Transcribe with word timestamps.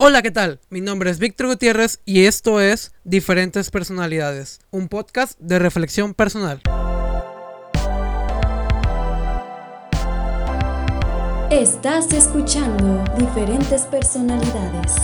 Hola, 0.00 0.22
¿qué 0.22 0.30
tal? 0.30 0.60
Mi 0.70 0.80
nombre 0.80 1.10
es 1.10 1.18
Víctor 1.18 1.48
Gutiérrez 1.48 2.00
y 2.04 2.26
esto 2.26 2.60
es 2.60 2.92
Diferentes 3.02 3.72
Personalidades, 3.72 4.60
un 4.70 4.86
podcast 4.86 5.36
de 5.40 5.58
reflexión 5.58 6.14
personal. 6.14 6.62
Estás 11.50 12.12
escuchando 12.12 13.02
Diferentes 13.18 13.82
Personalidades. 13.86 14.94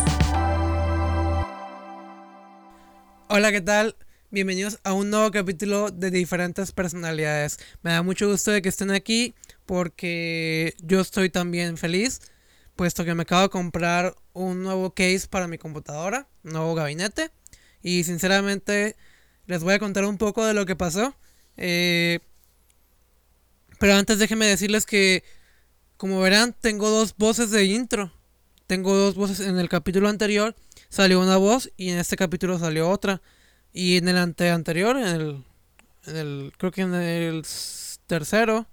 Hola, 3.28 3.50
¿qué 3.50 3.62
tal? 3.62 3.96
Bienvenidos 4.30 4.78
a 4.84 4.92
un 4.92 5.10
nuevo 5.10 5.32
capítulo 5.32 5.90
de 5.90 6.12
Diferentes 6.12 6.70
Personalidades. 6.70 7.58
Me 7.82 7.90
da 7.90 8.04
mucho 8.04 8.30
gusto 8.30 8.52
de 8.52 8.62
que 8.62 8.68
estén 8.68 8.92
aquí 8.92 9.34
porque 9.66 10.76
yo 10.84 11.00
estoy 11.00 11.30
también 11.30 11.78
feliz 11.78 12.20
puesto 12.76 13.04
que 13.04 13.14
me 13.14 13.22
acabo 13.22 13.42
de 13.42 13.48
comprar 13.48 14.14
un 14.34 14.62
nuevo 14.62 14.90
case 14.90 15.26
para 15.30 15.48
mi 15.48 15.56
computadora, 15.56 16.28
un 16.42 16.52
nuevo 16.52 16.74
gabinete. 16.74 17.30
Y 17.82 18.04
sinceramente 18.04 18.96
les 19.46 19.62
voy 19.62 19.74
a 19.74 19.78
contar 19.78 20.04
un 20.04 20.18
poco 20.18 20.44
de 20.44 20.52
lo 20.52 20.66
que 20.66 20.76
pasó. 20.76 21.14
Eh, 21.56 22.20
pero 23.78 23.94
antes 23.94 24.18
déjenme 24.18 24.46
decirles 24.46 24.86
que, 24.86 25.24
como 25.96 26.20
verán, 26.20 26.54
tengo 26.60 26.90
dos 26.90 27.16
voces 27.16 27.50
de 27.50 27.64
intro. 27.64 28.12
Tengo 28.66 28.94
dos 28.94 29.14
voces. 29.14 29.40
En 29.40 29.58
el 29.58 29.68
capítulo 29.68 30.08
anterior 30.08 30.54
salió 30.88 31.20
una 31.20 31.36
voz 31.36 31.70
y 31.76 31.90
en 31.90 31.98
este 31.98 32.16
capítulo 32.16 32.58
salió 32.58 32.90
otra. 32.90 33.22
Y 33.72 33.96
en 33.96 34.08
el 34.08 34.16
ante 34.16 34.50
anterior, 34.50 34.96
en 34.96 35.06
el, 35.06 35.44
en 36.06 36.16
el 36.16 36.52
creo 36.56 36.72
que 36.72 36.82
en 36.82 36.94
el 36.94 37.44
tercero, 38.06 38.66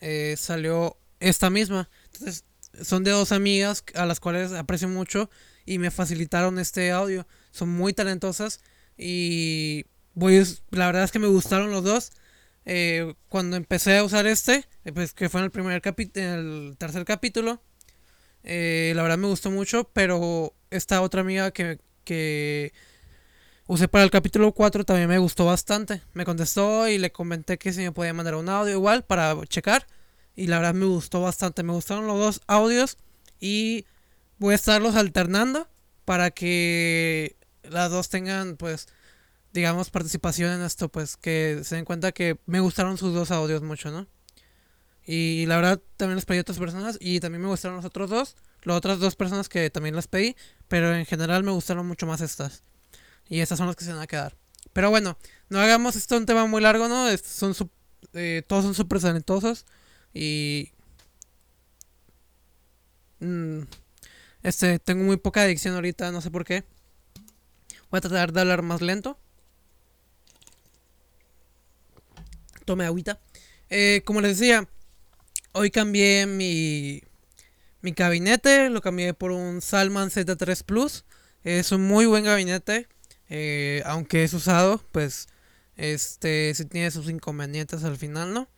eh, 0.00 0.34
salió 0.36 0.96
esta 1.20 1.50
misma. 1.50 1.88
Entonces, 2.06 2.44
son 2.80 3.04
de 3.04 3.10
dos 3.10 3.32
amigas 3.32 3.84
a 3.94 4.06
las 4.06 4.20
cuales 4.20 4.52
aprecio 4.52 4.88
mucho 4.88 5.30
y 5.66 5.78
me 5.78 5.90
facilitaron 5.90 6.58
este 6.58 6.90
audio. 6.90 7.26
Son 7.50 7.68
muy 7.68 7.92
talentosas 7.92 8.60
y 8.96 9.84
voy, 10.14 10.42
la 10.70 10.86
verdad 10.86 11.04
es 11.04 11.12
que 11.12 11.18
me 11.18 11.28
gustaron 11.28 11.70
los 11.70 11.84
dos. 11.84 12.12
Eh, 12.64 13.14
cuando 13.28 13.56
empecé 13.56 13.98
a 13.98 14.04
usar 14.04 14.26
este, 14.26 14.64
eh, 14.84 14.92
pues 14.92 15.12
que 15.12 15.28
fue 15.28 15.40
en 15.40 15.44
el 15.46 15.50
primer 15.50 15.82
capítulo, 15.82 16.24
el 16.34 16.76
tercer 16.78 17.04
capítulo, 17.04 17.60
eh, 18.44 18.92
la 18.94 19.02
verdad 19.02 19.18
me 19.18 19.28
gustó 19.28 19.50
mucho, 19.50 19.90
pero 19.92 20.54
esta 20.70 21.02
otra 21.02 21.20
amiga 21.22 21.50
que, 21.50 21.80
que 22.04 22.72
usé 23.66 23.88
para 23.88 24.04
el 24.04 24.10
capítulo 24.10 24.52
4 24.52 24.84
también 24.84 25.08
me 25.08 25.18
gustó 25.18 25.44
bastante. 25.46 26.02
Me 26.14 26.24
contestó 26.24 26.88
y 26.88 26.98
le 26.98 27.12
comenté 27.12 27.58
que 27.58 27.72
si 27.72 27.80
me 27.82 27.92
podía 27.92 28.14
mandar 28.14 28.36
un 28.36 28.48
audio 28.48 28.72
igual 28.72 29.04
para 29.04 29.36
checar. 29.46 29.86
Y 30.34 30.46
la 30.46 30.58
verdad 30.58 30.74
me 30.74 30.86
gustó 30.86 31.20
bastante. 31.20 31.62
Me 31.62 31.72
gustaron 31.72 32.06
los 32.06 32.18
dos 32.18 32.40
audios. 32.46 32.98
Y 33.40 33.86
voy 34.38 34.52
a 34.52 34.56
estarlos 34.56 34.96
alternando 34.96 35.68
para 36.04 36.30
que 36.30 37.36
las 37.62 37.90
dos 37.90 38.08
tengan, 38.08 38.56
pues, 38.56 38.88
digamos, 39.52 39.90
participación 39.90 40.52
en 40.52 40.62
esto. 40.62 40.88
Pues 40.88 41.16
que 41.16 41.60
se 41.64 41.76
den 41.76 41.84
cuenta 41.84 42.12
que 42.12 42.38
me 42.46 42.60
gustaron 42.60 42.98
sus 42.98 43.14
dos 43.14 43.30
audios 43.30 43.62
mucho, 43.62 43.90
¿no? 43.90 44.06
Y 45.04 45.46
la 45.46 45.56
verdad 45.56 45.80
también 45.96 46.16
les 46.16 46.24
pedí 46.24 46.38
a 46.38 46.42
otras 46.42 46.58
personas. 46.58 46.96
Y 47.00 47.20
también 47.20 47.42
me 47.42 47.48
gustaron 47.48 47.76
los 47.76 47.84
otros 47.84 48.10
dos. 48.10 48.36
Las 48.62 48.76
otras 48.76 48.98
dos 49.00 49.16
personas 49.16 49.48
que 49.48 49.70
también 49.70 49.96
las 49.96 50.06
pedí. 50.06 50.36
Pero 50.68 50.94
en 50.94 51.06
general 51.06 51.42
me 51.42 51.50
gustaron 51.50 51.86
mucho 51.86 52.06
más 52.06 52.20
estas. 52.20 52.62
Y 53.28 53.40
estas 53.40 53.58
son 53.58 53.66
las 53.66 53.76
que 53.76 53.84
se 53.84 53.92
van 53.92 54.00
a 54.02 54.06
quedar. 54.06 54.36
Pero 54.72 54.90
bueno, 54.90 55.18
no 55.48 55.60
hagamos 55.60 55.96
esto 55.96 56.16
un 56.16 56.26
tema 56.26 56.46
muy 56.46 56.62
largo, 56.62 56.88
¿no? 56.88 57.06
son 57.18 57.54
eh, 58.14 58.42
todos 58.46 58.64
son 58.64 58.74
súper 58.74 59.00
talentosos. 59.00 59.66
Y... 60.14 60.72
Mm, 63.20 63.62
este, 64.42 64.78
tengo 64.78 65.04
muy 65.04 65.16
poca 65.16 65.42
adicción 65.42 65.74
ahorita, 65.74 66.10
no 66.10 66.20
sé 66.20 66.30
por 66.30 66.44
qué. 66.44 66.64
Voy 67.90 67.98
a 67.98 68.00
tratar 68.00 68.32
de 68.32 68.40
hablar 68.40 68.62
más 68.62 68.80
lento. 68.80 69.18
Tome 72.64 72.84
agüita. 72.84 73.20
Eh, 73.70 74.02
como 74.04 74.20
les 74.20 74.38
decía, 74.38 74.68
hoy 75.52 75.70
cambié 75.70 76.26
mi, 76.26 77.02
mi 77.80 77.92
gabinete. 77.92 78.70
Lo 78.70 78.80
cambié 78.80 79.14
por 79.14 79.30
un 79.30 79.60
Salman 79.60 80.10
Z3 80.10 80.64
Plus. 80.64 81.04
Es 81.44 81.72
un 81.72 81.86
muy 81.86 82.06
buen 82.06 82.24
gabinete. 82.24 82.88
Eh, 83.28 83.82
aunque 83.86 84.24
es 84.24 84.34
usado, 84.34 84.82
pues 84.92 85.28
este 85.76 86.54
sí 86.54 86.64
tiene 86.66 86.90
sus 86.90 87.08
inconvenientes 87.08 87.84
al 87.84 87.96
final, 87.96 88.34
¿no? 88.34 88.48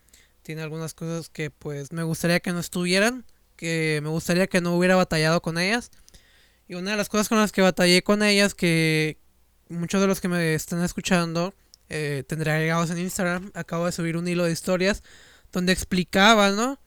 Tiene 0.44 0.62
algunas 0.62 0.94
cosas 0.94 1.30
que 1.30 1.50
pues 1.50 1.90
me 1.90 2.02
gustaría 2.04 2.38
que 2.38 2.52
no 2.52 2.60
estuvieran, 2.60 3.24
que 3.56 4.00
me 4.02 4.10
gustaría 4.10 4.46
que 4.46 4.60
no 4.60 4.76
hubiera 4.76 4.94
batallado 4.94 5.42
con 5.42 5.58
ellas. 5.58 5.90
Y 6.68 6.74
una 6.74 6.92
de 6.92 6.96
las 6.96 7.08
cosas 7.08 7.28
con 7.28 7.38
las 7.38 7.50
que 7.50 7.62
batallé 7.62 8.02
con 8.02 8.22
ellas, 8.22 8.54
que 8.54 9.18
muchos 9.68 10.00
de 10.00 10.06
los 10.06 10.20
que 10.20 10.28
me 10.28 10.54
están 10.54 10.84
escuchando 10.84 11.54
eh, 11.88 12.24
tendré 12.28 12.52
agregados 12.52 12.90
en 12.90 12.98
Instagram, 12.98 13.50
acabo 13.54 13.86
de 13.86 13.92
subir 13.92 14.16
un 14.16 14.28
hilo 14.28 14.44
de 14.44 14.52
historias 14.52 15.02
donde 15.50 15.72
explicaba, 15.72 16.50
¿no? 16.50 16.78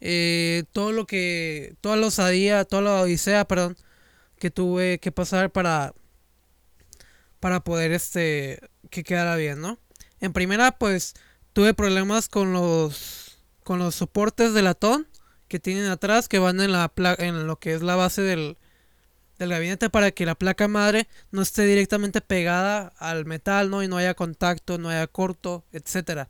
Eh, 0.00 0.64
todo 0.72 0.92
lo 0.92 1.06
que, 1.06 1.76
toda 1.80 1.96
la 1.96 2.06
osadía, 2.06 2.64
toda 2.64 2.82
la 2.82 3.00
odisea, 3.00 3.46
perdón, 3.46 3.76
que 4.38 4.50
tuve 4.50 4.98
que 5.00 5.12
pasar 5.12 5.50
para, 5.50 5.94
para 7.40 7.60
poder, 7.64 7.92
este, 7.92 8.60
que 8.90 9.04
quedara 9.04 9.36
bien, 9.36 9.60
¿no? 9.60 9.78
En 10.20 10.32
primera, 10.32 10.72
pues, 10.78 11.14
tuve 11.52 11.74
problemas 11.74 12.28
con 12.28 12.52
los 12.52 13.38
con 13.64 13.78
los 13.78 13.94
soportes 13.94 14.54
de 14.54 14.62
latón 14.62 15.06
que 15.48 15.60
tienen 15.60 15.86
atrás 15.86 16.28
que 16.28 16.38
van 16.38 16.60
en 16.60 16.72
la 16.72 16.92
en 17.18 17.46
lo 17.46 17.58
que 17.58 17.74
es 17.74 17.82
la 17.82 17.96
base 17.96 18.22
del, 18.22 18.56
del 19.38 19.50
gabinete 19.50 19.90
para 19.90 20.10
que 20.10 20.26
la 20.26 20.34
placa 20.34 20.68
madre 20.68 21.08
no 21.30 21.42
esté 21.42 21.66
directamente 21.66 22.20
pegada 22.20 22.92
al 22.98 23.24
metal, 23.24 23.70
¿no? 23.70 23.82
Y 23.82 23.88
no 23.88 23.96
haya 23.96 24.14
contacto, 24.14 24.78
no 24.78 24.88
haya 24.88 25.06
corto, 25.06 25.64
etcétera. 25.72 26.28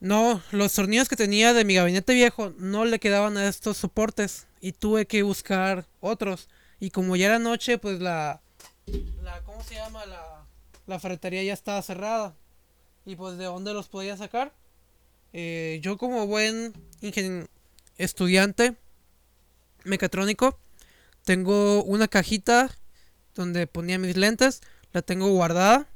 No, 0.00 0.42
los 0.52 0.72
tornillos 0.74 1.08
que 1.08 1.16
tenía 1.16 1.52
de 1.52 1.64
mi 1.64 1.74
gabinete 1.74 2.12
viejo 2.12 2.52
no 2.58 2.84
le 2.84 2.98
quedaban 2.98 3.36
a 3.36 3.48
estos 3.48 3.76
soportes 3.78 4.46
y 4.60 4.72
tuve 4.72 5.06
que 5.06 5.22
buscar 5.22 5.86
otros. 6.00 6.48
Y 6.80 6.90
como 6.90 7.16
ya 7.16 7.26
era 7.26 7.38
noche, 7.38 7.78
pues 7.78 8.00
la, 8.00 8.40
la 9.22 9.40
¿cómo 9.44 9.62
se 9.64 9.74
llama? 9.74 10.04
La, 10.06 10.46
la 10.86 10.98
ferretería 10.98 11.42
ya 11.42 11.54
estaba 11.54 11.80
cerrada. 11.82 12.34
Y 13.06 13.16
pues 13.16 13.38
de 13.38 13.44
dónde 13.44 13.72
los 13.72 13.88
podía 13.88 14.16
sacar. 14.16 14.52
Eh, 15.32 15.78
yo 15.82 15.96
como 15.96 16.26
buen 16.26 16.74
estudiante 17.96 18.76
mecatrónico 19.84 20.58
tengo 21.24 21.82
una 21.84 22.08
cajita 22.08 22.70
donde 23.34 23.66
ponía 23.66 23.98
mis 23.98 24.16
lentes. 24.16 24.60
La 24.92 25.02
tengo 25.02 25.28
guardada. 25.30 25.88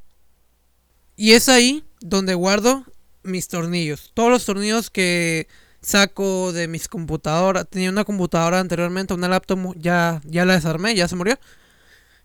Y 1.17 1.33
es 1.33 1.49
ahí 1.49 1.85
donde 2.01 2.35
guardo 2.35 2.85
mis 3.23 3.49
tornillos. 3.49 4.13
Todos 4.15 4.31
los 4.31 4.45
tornillos 4.45 4.91
que 4.91 5.49
saco 5.83 6.53
de 6.53 6.69
mis 6.69 6.89
computadoras. 6.89 7.69
Tenía 7.69 7.91
una 7.91 8.05
computadora 8.05 8.61
anteriormente, 8.61 9.15
una 9.15 9.29
laptop, 9.29 9.75
ya, 9.77 10.21
ya 10.25 10.45
la 10.45 10.55
desarmé, 10.55 10.95
ya 10.95 11.09
se 11.09 11.17
murió. 11.17 11.39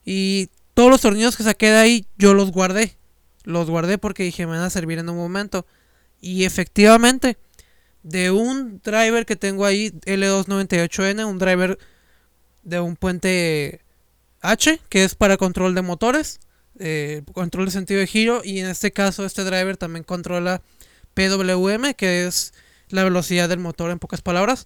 Y 0.03 0.50
todos 0.73 0.90
los 0.90 1.02
tornillos 1.02 1.35
que 1.38 1.44
saqué 1.44 1.72
de 1.72 1.78
ahí, 1.78 2.07
yo 2.17 2.34
los 2.34 2.52
guardé. 2.52 2.97
Los 3.45 3.69
guardé 3.69 3.97
porque 3.97 4.23
dije, 4.23 4.45
me 4.45 4.53
van 4.53 4.61
a 4.61 4.69
servir 4.69 5.00
en 5.00 5.09
un 5.09 5.17
momento. 5.17 5.66
Y 6.19 6.44
efectivamente, 6.44 7.38
de 8.03 8.31
un 8.31 8.81
driver 8.83 9.25
que 9.25 9.35
tengo 9.35 9.66
ahí, 9.66 9.91
L298N, 10.06 11.25
un 11.25 11.38
driver 11.38 11.79
de 12.63 12.79
un 12.79 12.95
puente 12.95 13.81
H, 14.41 14.81
que 14.89 15.03
es 15.03 15.16
para 15.16 15.38
control 15.38 15.75
de 15.75 15.81
motores, 15.81 16.39
eh, 16.79 17.22
control 17.34 17.66
de 17.66 17.72
sentido 17.72 18.00
de 18.00 18.07
giro, 18.07 18.41
y 18.44 18.59
en 18.59 18.67
este 18.67 18.91
caso 18.91 19.25
este 19.25 19.44
driver 19.44 19.78
también 19.78 20.03
controla 20.03 20.61
PWM, 21.13 21.94
que 21.94 22.25
es 22.28 22.53
la 22.89 23.03
velocidad 23.03 23.50
del 23.50 23.59
motor 23.59 23.91
en 23.91 24.00
pocas 24.00 24.22
palabras. 24.22 24.66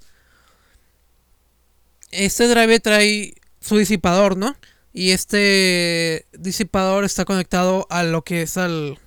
Este 2.11 2.47
driver 2.47 2.79
trae 2.79 3.35
su 3.61 3.77
disipador, 3.77 4.37
¿no? 4.37 4.55
Y 4.93 5.11
este 5.11 6.25
disipador 6.33 7.03
está 7.03 7.25
conectado 7.25 7.85
a 7.89 8.03
lo 8.03 8.23
que 8.23 8.41
es 8.41 8.57
al, 8.57 8.97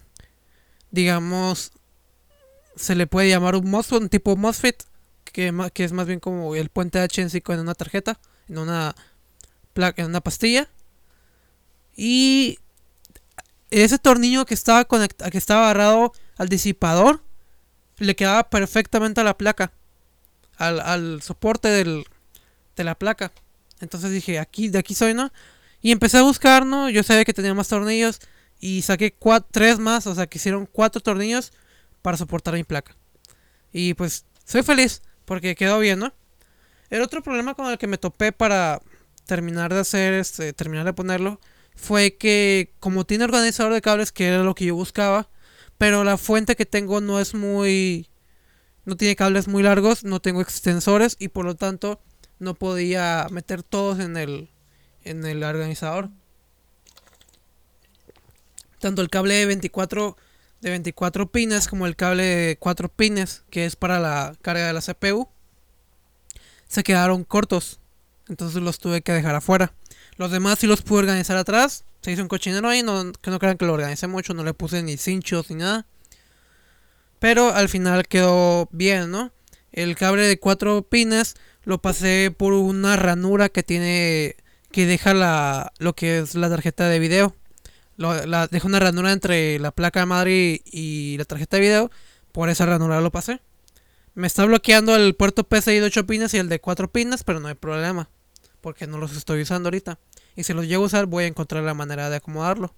digamos, 0.90 1.72
se 2.76 2.94
le 2.94 3.06
puede 3.06 3.28
llamar 3.28 3.56
un 3.56 3.68
MOSFET, 3.68 4.00
un 4.02 4.08
tipo 4.08 4.36
MOSFET, 4.36 4.84
que, 5.24 5.52
que 5.74 5.84
es 5.84 5.92
más 5.92 6.06
bien 6.06 6.20
como 6.20 6.54
el 6.54 6.68
puente 6.68 7.00
H 7.00 7.20
en 7.20 7.30
sí 7.30 7.42
en 7.48 7.60
una 7.60 7.74
tarjeta, 7.74 8.18
en 8.48 8.58
una 8.58 8.94
en 9.74 10.06
una 10.06 10.20
pastilla. 10.20 10.68
Y 11.96 12.58
ese 13.70 13.98
tornillo 13.98 14.44
que 14.44 14.54
estaba 14.54 14.84
conectado, 14.84 15.30
que 15.30 15.38
estaba 15.38 15.64
agarrado 15.64 16.12
al 16.36 16.48
disipador, 16.48 17.22
le 17.98 18.14
quedaba 18.16 18.50
perfectamente 18.50 19.20
a 19.20 19.24
la 19.24 19.36
placa, 19.36 19.72
al, 20.56 20.80
al 20.80 21.22
soporte 21.22 21.68
del, 21.68 22.04
de 22.76 22.84
la 22.84 22.94
placa. 22.94 23.32
Entonces 23.80 24.10
dije, 24.10 24.38
aquí, 24.38 24.68
de 24.68 24.78
aquí 24.78 24.94
soy, 24.94 25.14
¿no? 25.14 25.32
Y 25.82 25.90
empecé 25.90 26.18
a 26.18 26.22
buscar, 26.22 26.64
¿no? 26.64 26.88
Yo 26.88 27.02
sabía 27.02 27.24
que 27.24 27.34
tenía 27.34 27.52
más 27.54 27.68
tornillos 27.68 28.20
y 28.60 28.82
saqué 28.82 29.12
cuatro, 29.12 29.48
tres 29.50 29.80
más, 29.80 30.06
o 30.06 30.14
sea 30.14 30.28
que 30.28 30.38
hicieron 30.38 30.66
cuatro 30.66 31.02
tornillos 31.02 31.52
para 32.00 32.16
soportar 32.16 32.54
mi 32.54 32.62
placa. 32.62 32.96
Y 33.72 33.94
pues 33.94 34.24
soy 34.44 34.62
feliz 34.62 35.02
porque 35.24 35.56
quedó 35.56 35.80
bien, 35.80 35.98
¿no? 35.98 36.14
El 36.88 37.02
otro 37.02 37.22
problema 37.22 37.54
con 37.54 37.66
el 37.70 37.78
que 37.78 37.88
me 37.88 37.98
topé 37.98 38.30
para 38.32 38.80
terminar 39.26 39.74
de 39.74 39.80
hacer, 39.80 40.14
este, 40.14 40.52
terminar 40.52 40.84
de 40.84 40.92
ponerlo, 40.92 41.40
fue 41.74 42.16
que 42.16 42.74
como 42.78 43.04
tiene 43.04 43.24
organizador 43.24 43.72
de 43.72 43.80
cables, 43.82 44.12
que 44.12 44.28
era 44.28 44.44
lo 44.44 44.54
que 44.54 44.66
yo 44.66 44.76
buscaba, 44.76 45.28
pero 45.78 46.04
la 46.04 46.16
fuente 46.16 46.54
que 46.54 46.66
tengo 46.66 47.00
no 47.00 47.18
es 47.18 47.34
muy... 47.34 48.08
no 48.84 48.96
tiene 48.96 49.16
cables 49.16 49.48
muy 49.48 49.62
largos, 49.62 50.04
no 50.04 50.20
tengo 50.20 50.40
extensores 50.42 51.16
y 51.18 51.28
por 51.28 51.44
lo 51.44 51.56
tanto 51.56 52.00
no 52.38 52.54
podía 52.54 53.26
meter 53.30 53.62
todos 53.62 53.98
en 53.98 54.16
el, 54.16 54.50
en 55.04 55.24
el 55.24 55.42
organizador. 55.42 56.10
Tanto 58.78 59.02
el 59.02 59.10
cable 59.10 59.34
de 59.34 59.46
24, 59.46 60.16
de 60.60 60.70
24 60.70 61.30
pines 61.30 61.68
como 61.68 61.86
el 61.86 61.96
cable 61.96 62.24
de 62.24 62.56
4 62.58 62.88
pines, 62.88 63.44
que 63.50 63.64
es 63.64 63.76
para 63.76 64.00
la 64.00 64.34
carga 64.42 64.66
de 64.66 64.72
la 64.72 64.80
CPU, 64.80 65.28
se 66.66 66.82
quedaron 66.82 67.24
cortos. 67.24 67.80
Entonces 68.28 68.62
los 68.62 68.78
tuve 68.78 69.02
que 69.02 69.12
dejar 69.12 69.34
afuera. 69.34 69.74
Los 70.16 70.30
demás 70.30 70.58
sí 70.58 70.66
los 70.66 70.82
pude 70.82 71.00
organizar 71.00 71.36
atrás. 71.36 71.84
Se 72.00 72.10
hizo 72.10 72.22
un 72.22 72.28
cochinero 72.28 72.68
ahí, 72.68 72.82
no, 72.82 73.12
que 73.12 73.30
no 73.30 73.38
crean 73.38 73.56
que 73.56 73.66
lo 73.66 73.74
organicé 73.74 74.06
mucho, 74.06 74.34
no 74.34 74.42
le 74.42 74.54
puse 74.54 74.82
ni 74.82 74.96
cinchos 74.96 75.50
ni 75.50 75.56
nada. 75.56 75.86
Pero 77.18 77.54
al 77.54 77.68
final 77.68 78.08
quedó 78.08 78.68
bien, 78.72 79.10
¿no? 79.10 79.32
El 79.70 79.94
cable 79.96 80.26
de 80.26 80.38
4 80.38 80.82
pines 80.82 81.36
lo 81.64 81.80
pasé 81.80 82.34
por 82.36 82.52
una 82.52 82.96
ranura 82.96 83.48
que 83.48 83.62
tiene 83.62 84.36
que 84.72 84.86
deja 84.86 85.14
la 85.14 85.72
lo 85.78 85.94
que 85.94 86.18
es 86.18 86.34
la 86.34 86.48
tarjeta 86.48 86.88
de 86.88 86.98
video. 86.98 87.36
Lo, 87.96 88.26
la, 88.26 88.46
deja 88.48 88.66
una 88.66 88.80
ranura 88.80 89.12
entre 89.12 89.58
la 89.58 89.70
placa 89.70 90.04
madre 90.06 90.62
y, 90.64 91.16
la 91.18 91.24
tarjeta 91.24 91.58
de 91.58 91.62
video. 91.62 91.90
Por 92.32 92.48
esa 92.48 92.66
ranura 92.66 93.00
lo 93.00 93.12
pasé. 93.12 93.40
Me 94.14 94.26
está 94.26 94.44
bloqueando 94.44 94.96
el 94.96 95.14
puerto 95.14 95.44
PCI 95.44 95.78
de 95.78 95.84
8 95.84 96.06
pines 96.06 96.34
y 96.34 96.38
el 96.38 96.48
de 96.48 96.60
4 96.60 96.90
pines, 96.90 97.24
pero 97.24 97.40
no 97.40 97.48
hay 97.48 97.54
problema. 97.54 98.08
Porque 98.60 98.86
no 98.86 98.98
los 98.98 99.16
estoy 99.16 99.42
usando 99.42 99.68
ahorita. 99.68 99.98
Y 100.34 100.44
si 100.44 100.54
los 100.54 100.66
llego 100.66 100.84
a 100.84 100.86
usar, 100.86 101.06
voy 101.06 101.24
a 101.24 101.26
encontrar 101.26 101.62
la 101.62 101.74
manera 101.74 102.10
de 102.10 102.16
acomodarlo. 102.16 102.74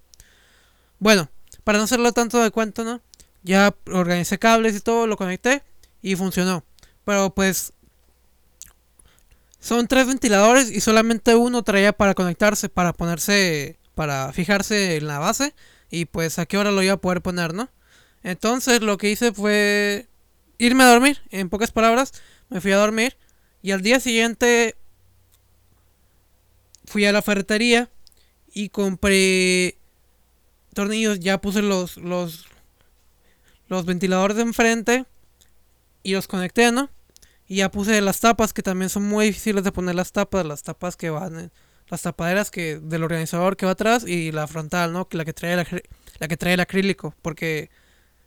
Bueno, 0.99 1.29
para 1.63 1.79
no 1.79 1.85
hacerlo 1.85 2.13
tanto 2.13 2.43
de 2.43 2.51
cuento, 2.51 2.85
¿no? 2.85 3.01
Ya 3.43 3.75
organicé 3.87 4.39
cables 4.39 4.77
y 4.77 4.81
todo, 4.81 5.07
lo 5.07 5.17
conecté 5.17 5.63
y 6.03 6.17
funcionó. 6.17 6.65
Pero 7.05 7.35
pues 7.35 7.73
son 9.65 9.89
tres 9.89 10.07
ventiladores 10.07 10.71
y 10.71 10.83
solamente 10.83 11.35
uno 11.37 11.63
traía 11.63 11.95
para 11.95 12.13
conectarse, 12.13 12.69
para 12.69 12.93
ponerse, 12.93 13.79
para 13.95 14.31
fijarse 14.35 14.97
en 14.97 15.07
la 15.07 15.19
base. 15.19 15.55
Y 15.91 16.05
pues 16.05 16.39
a 16.39 16.45
qué 16.45 16.59
hora 16.59 16.71
lo 16.71 16.83
iba 16.83 16.93
a 16.93 17.01
poder 17.01 17.23
poner, 17.23 17.55
¿no? 17.55 17.71
Entonces 18.23 18.83
lo 18.83 18.99
que 18.99 19.11
hice 19.11 19.33
fue 19.33 20.07
irme 20.59 20.85
a 20.85 20.89
dormir, 20.89 21.23
en 21.31 21.49
pocas 21.49 21.71
palabras. 21.71 22.13
Me 22.51 22.61
fui 22.61 22.73
a 22.73 22.77
dormir 22.77 23.17
y 23.63 23.71
al 23.71 23.81
día 23.81 24.01
siguiente 24.01 24.77
fui 26.85 27.07
a 27.07 27.13
la 27.13 27.23
ferretería 27.23 27.89
y 28.53 28.69
compré 28.69 29.79
tornillos. 30.75 31.21
Ya 31.21 31.41
puse 31.41 31.63
los, 31.63 31.97
los, 31.97 32.45
los 33.69 33.87
ventiladores 33.87 34.37
de 34.37 34.43
enfrente 34.43 35.07
y 36.03 36.13
los 36.13 36.29
conecté, 36.29 36.71
¿no? 36.71 36.91
Y 37.55 37.59
ya 37.59 37.71
puse 37.71 38.01
las 38.01 38.19
tapas, 38.19 38.53
que 38.53 38.65
también 38.65 38.89
son 38.89 39.05
muy 39.05 39.27
difíciles 39.27 39.63
de 39.63 39.71
poner 39.71 39.95
las 39.95 40.11
tapas, 40.11 40.45
las 40.45 40.65
tapas 40.65 40.97
que 40.97 41.11
van, 41.11 41.53
las 41.87 42.03
tapaderas 42.03 42.51
que 42.51 42.81
del 42.81 43.05
organizador 43.05 43.57
que 43.57 43.65
va 43.65 43.71
atrás 43.71 44.05
y 44.05 44.33
la 44.33 44.49
frontal, 44.49 44.93
¿no? 44.93 45.07
La 45.13 45.25
que 45.25 45.33
trae 45.33 45.53
el, 45.53 45.83
la 46.19 46.27
que 46.27 46.37
trae 46.37 46.55
el 46.55 46.59
acrílico, 46.59 47.15
porque 47.23 47.71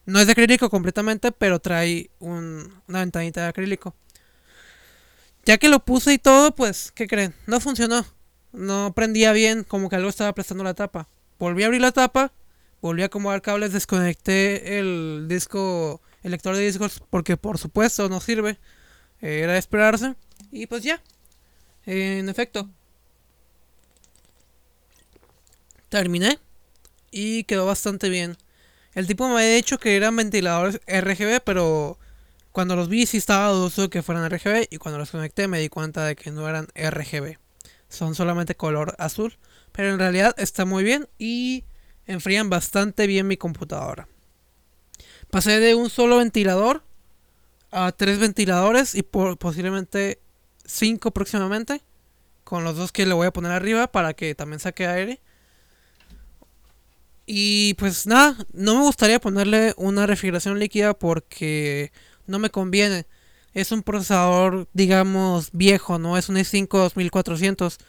no 0.05 0.21
es 0.21 0.27
de 0.27 0.31
acrílico 0.31 0.69
completamente, 0.69 1.33
pero 1.33 1.59
trae 1.59 2.09
un, 2.19 2.73
una 2.87 2.99
ventanita 2.99 3.41
de 3.41 3.47
acrílico. 3.47 3.93
Ya 5.43 5.57
que 5.57 5.67
lo 5.67 5.83
puse 5.83 6.13
y 6.13 6.19
todo, 6.19 6.55
pues, 6.55 6.93
¿qué 6.93 7.05
creen? 7.05 7.35
No 7.47 7.59
funcionó. 7.59 8.05
No 8.53 8.93
prendía 8.95 9.33
bien, 9.33 9.65
como 9.65 9.89
que 9.89 9.97
algo 9.97 10.07
estaba 10.07 10.33
prestando 10.33 10.63
la 10.63 10.73
tapa. 10.73 11.09
Volví 11.37 11.63
a 11.63 11.65
abrir 11.65 11.81
la 11.81 11.91
tapa, 11.91 12.31
volví 12.79 13.01
a 13.01 13.07
acomodar 13.07 13.41
cables, 13.41 13.73
desconecté 13.73 14.79
el 14.79 15.25
disco, 15.27 16.01
el 16.23 16.31
lector 16.31 16.55
de 16.55 16.65
discos, 16.65 17.03
porque 17.09 17.35
por 17.35 17.57
supuesto 17.57 18.07
no 18.07 18.21
sirve. 18.21 18.57
Era 19.21 19.53
de 19.53 19.59
esperarse. 19.59 20.15
Y 20.51 20.67
pues 20.67 20.83
ya. 20.83 21.01
En 21.85 22.29
efecto. 22.29 22.69
Terminé. 25.89 26.39
Y 27.11 27.43
quedó 27.45 27.65
bastante 27.65 28.09
bien. 28.09 28.37
El 28.93 29.07
tipo 29.07 29.27
me 29.27 29.35
había 29.35 29.55
dicho 29.55 29.77
que 29.77 29.95
eran 29.95 30.15
ventiladores 30.15 30.81
RGB, 30.87 31.41
pero 31.43 31.97
cuando 32.51 32.75
los 32.75 32.89
vi 32.89 33.05
sí 33.05 33.17
estaba 33.17 33.49
dudoso 33.49 33.89
que 33.89 34.01
fueran 34.01 34.29
RGB. 34.29 34.67
Y 34.69 34.77
cuando 34.77 34.99
los 34.99 35.11
conecté 35.11 35.47
me 35.47 35.59
di 35.59 35.69
cuenta 35.69 36.05
de 36.05 36.15
que 36.15 36.31
no 36.31 36.47
eran 36.47 36.67
RGB. 36.75 37.37
Son 37.89 38.15
solamente 38.15 38.55
color 38.55 38.95
azul. 38.97 39.37
Pero 39.71 39.89
en 39.89 39.99
realidad 39.99 40.35
está 40.37 40.65
muy 40.65 40.83
bien 40.83 41.07
y 41.17 41.63
enfrían 42.05 42.49
bastante 42.49 43.05
bien 43.05 43.27
mi 43.27 43.37
computadora. 43.37 44.07
Pasé 45.29 45.59
de 45.59 45.75
un 45.75 45.89
solo 45.89 46.17
ventilador 46.17 46.83
a 47.71 47.91
tres 47.91 48.19
ventiladores 48.19 48.95
y 48.95 49.03
posiblemente 49.03 50.19
cinco 50.65 51.11
próximamente. 51.11 51.81
Con 52.43 52.63
los 52.63 52.77
dos 52.77 52.91
que 52.91 53.05
le 53.05 53.13
voy 53.13 53.27
a 53.27 53.33
poner 53.33 53.51
arriba 53.51 53.87
para 53.87 54.13
que 54.13 54.33
también 54.33 54.59
saque 54.59 54.87
aire. 54.87 55.19
Y 57.25 57.73
pues 57.73 58.07
nada, 58.07 58.37
no 58.53 58.75
me 58.75 58.81
gustaría 58.83 59.19
ponerle 59.19 59.73
una 59.75 60.05
refrigeración 60.07 60.57
líquida 60.59 60.93
porque 60.93 61.91
no 62.25 62.39
me 62.39 62.49
conviene. 62.49 63.05
Es 63.53 63.73
un 63.73 63.83
procesador, 63.83 64.69
digamos, 64.71 65.49
viejo, 65.51 65.99
¿no? 65.99 66.17
Es 66.17 66.29
un 66.29 66.37
i5 66.37 66.69
2400. 66.69 67.79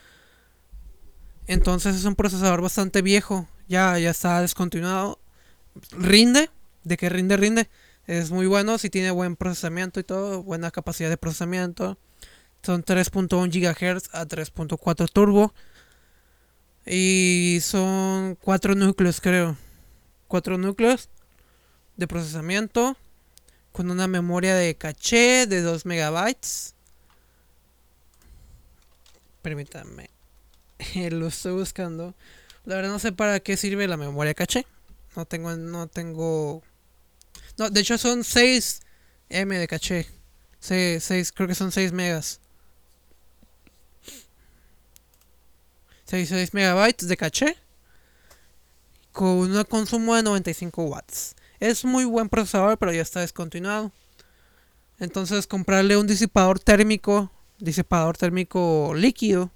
Entonces 1.46 1.94
es 1.94 2.04
un 2.04 2.16
procesador 2.16 2.62
bastante 2.62 3.00
viejo. 3.00 3.46
Ya, 3.68 3.96
ya 3.98 4.10
está 4.10 4.40
descontinuado. 4.40 5.20
Rinde. 5.92 6.50
¿De 6.82 6.96
qué 6.96 7.08
rinde? 7.08 7.36
Rinde 7.36 7.68
es 8.08 8.30
muy 8.30 8.46
bueno 8.46 8.78
si 8.78 8.88
tiene 8.88 9.10
buen 9.10 9.36
procesamiento 9.36 10.00
y 10.00 10.02
todo, 10.02 10.42
buena 10.42 10.70
capacidad 10.70 11.10
de 11.10 11.18
procesamiento. 11.18 11.98
Son 12.62 12.82
3.1 12.82 13.50
GHz 13.50 14.14
a 14.14 14.26
3.4 14.26 15.10
turbo. 15.12 15.52
Y 16.86 17.58
son 17.60 18.36
4 18.36 18.74
núcleos, 18.76 19.20
creo. 19.20 19.58
4 20.26 20.56
núcleos 20.56 21.10
de 21.98 22.08
procesamiento. 22.08 22.96
Con 23.72 23.90
una 23.90 24.08
memoria 24.08 24.56
de 24.56 24.74
caché 24.74 25.46
de 25.46 25.60
2 25.60 25.84
megabytes. 25.84 26.74
Permítanme. 29.42 30.08
Lo 31.10 31.26
estoy 31.26 31.52
buscando. 31.52 32.14
La 32.64 32.76
verdad 32.76 32.90
no 32.90 32.98
sé 33.00 33.12
para 33.12 33.38
qué 33.40 33.58
sirve 33.58 33.86
la 33.86 33.98
memoria 33.98 34.32
caché. 34.32 34.64
No 35.14 35.26
tengo, 35.26 35.54
no 35.56 35.88
tengo 35.88 36.62
no, 37.58 37.70
de 37.70 37.80
hecho 37.80 37.98
son 37.98 38.24
6 38.24 38.80
M 39.28 39.58
de 39.58 39.68
caché. 39.68 40.06
6, 40.60 41.32
creo 41.32 41.48
que 41.48 41.54
son 41.54 41.72
6 41.72 41.92
megas. 41.92 42.40
6, 46.06 46.28
6 46.28 46.54
megabytes 46.54 47.08
de 47.08 47.16
caché. 47.16 47.56
Con 49.12 49.56
un 49.56 49.64
consumo 49.64 50.14
de 50.14 50.22
95 50.22 50.84
watts. 50.84 51.34
Es 51.60 51.84
muy 51.84 52.04
buen 52.04 52.28
procesador, 52.28 52.78
pero 52.78 52.92
ya 52.92 53.02
está 53.02 53.20
descontinuado. 53.20 53.92
Entonces 55.00 55.46
comprarle 55.46 55.96
un 55.96 56.06
disipador 56.06 56.60
térmico, 56.60 57.30
disipador 57.58 58.16
térmico 58.16 58.92
líquido, 58.96 59.50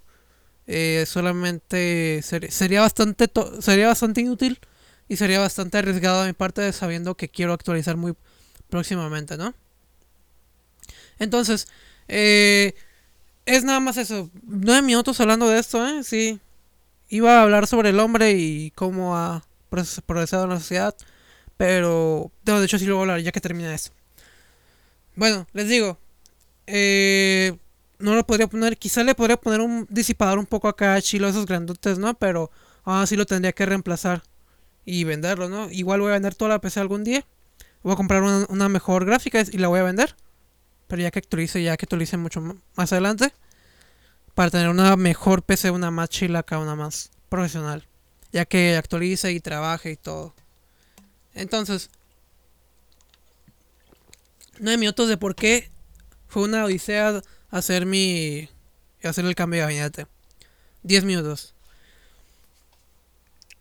eh, 0.67 1.05
solamente 1.07 2.23
sería 2.23 2.81
bastante 2.81 3.29
sería 3.61 3.89
bastante 3.89 4.21
inútil 4.21 4.61
y 5.09 5.17
sería 5.17 5.41
bastante 5.41 5.79
arriesgado 5.79 6.23
de 6.23 6.29
mi 6.29 6.33
parte 6.33 6.73
sabiendo 6.73 7.17
que 7.17 7.29
quiero 7.29 7.53
actualizar 7.53 7.97
muy 7.97 8.15
próximamente, 8.69 9.37
¿no? 9.37 9.55
Entonces, 11.19 11.69
eh, 12.09 12.75
es 13.47 13.65
nada 13.65 13.81
más 13.81 13.97
eso. 13.97 14.31
Nueve 14.45 14.83
minutos 14.83 15.21
hablando 15.21 15.49
de 15.49 15.59
esto, 15.59 15.87
¿eh? 15.87 16.03
Sí. 16.05 16.41
Iba 17.09 17.39
a 17.39 17.43
hablar 17.43 17.67
sobre 17.67 17.91
el 17.91 18.01
hombre 18.01 18.33
y 18.33 18.71
cómo 18.73 19.17
ha 19.17 19.45
progresado 20.07 20.45
en 20.45 20.51
la 20.51 20.59
sociedad. 20.59 20.95
Pero, 21.57 22.33
de 22.45 22.65
hecho 22.65 22.79
sí 22.79 22.87
lo 22.87 22.97
voy 22.97 23.03
a 23.03 23.05
hablar 23.05 23.21
ya 23.21 23.33
que 23.33 23.41
termina 23.41 23.75
esto. 23.75 23.93
Bueno, 25.15 25.47
les 25.53 25.69
digo. 25.69 25.99
Eh, 26.67 27.57
no 27.99 28.15
lo 28.15 28.27
podría 28.27 28.47
poner. 28.47 28.79
Quizá 28.79 29.05
le 29.05 29.15
podría 29.15 29.37
poner 29.37 29.61
un 29.61 29.87
disipador 29.91 30.39
un 30.39 30.47
poco 30.47 30.69
acá 30.69 31.01
chilo, 31.03 31.29
esos 31.29 31.47
grandotes, 31.47 31.99
¿no? 31.99 32.15
Pero 32.15 32.51
aún 32.85 32.99
así 33.03 33.17
lo 33.17 33.27
tendría 33.27 33.53
que 33.53 33.67
reemplazar 33.67 34.23
y 34.85 35.05
venderlo, 35.05 35.49
¿no? 35.49 35.71
Igual 35.71 36.01
voy 36.01 36.11
a 36.11 36.15
vender 36.15 36.35
toda 36.35 36.51
la 36.51 36.61
PC 36.61 36.81
algún 36.81 37.05
día. 37.05 37.25
Voy 37.83 37.93
a 37.93 37.97
comprar 37.97 38.23
una, 38.23 38.69
mejor 38.69 39.05
gráfica 39.05 39.43
y 39.51 39.59
la 39.59 39.69
voy 39.69 39.81
a 39.81 39.85
vender. 39.85 40.15
Pero 40.87 41.03
ya 41.03 41.11
que 41.11 41.19
actualice, 41.19 41.63
ya 41.63 41.77
que 41.77 41.85
actualice 41.85 42.17
mucho 42.17 42.41
más 42.75 42.93
adelante. 42.93 43.33
Para 44.35 44.51
tener 44.51 44.69
una 44.69 44.97
mejor 44.97 45.43
PC, 45.43 45.71
una 45.71 45.91
más 45.91 46.09
chilaca, 46.09 46.59
una 46.59 46.75
más 46.75 47.11
profesional. 47.29 47.87
Ya 48.33 48.45
que 48.45 48.77
actualice 48.77 49.33
y 49.33 49.41
trabaje 49.41 49.93
y 49.93 49.97
todo. 49.97 50.35
Entonces, 51.35 51.91
nueve 54.59 54.79
minutos 54.79 55.09
de 55.09 55.17
por 55.17 55.35
qué 55.35 55.71
fue 56.29 56.45
una 56.45 56.65
odisea 56.65 57.23
hacer 57.51 57.87
mi. 57.87 58.49
hacer 59.03 59.25
el 59.25 59.35
cambio 59.35 59.61
de 59.61 59.67
gabinete. 59.67 60.07
10 60.83 61.05
minutos. 61.05 61.55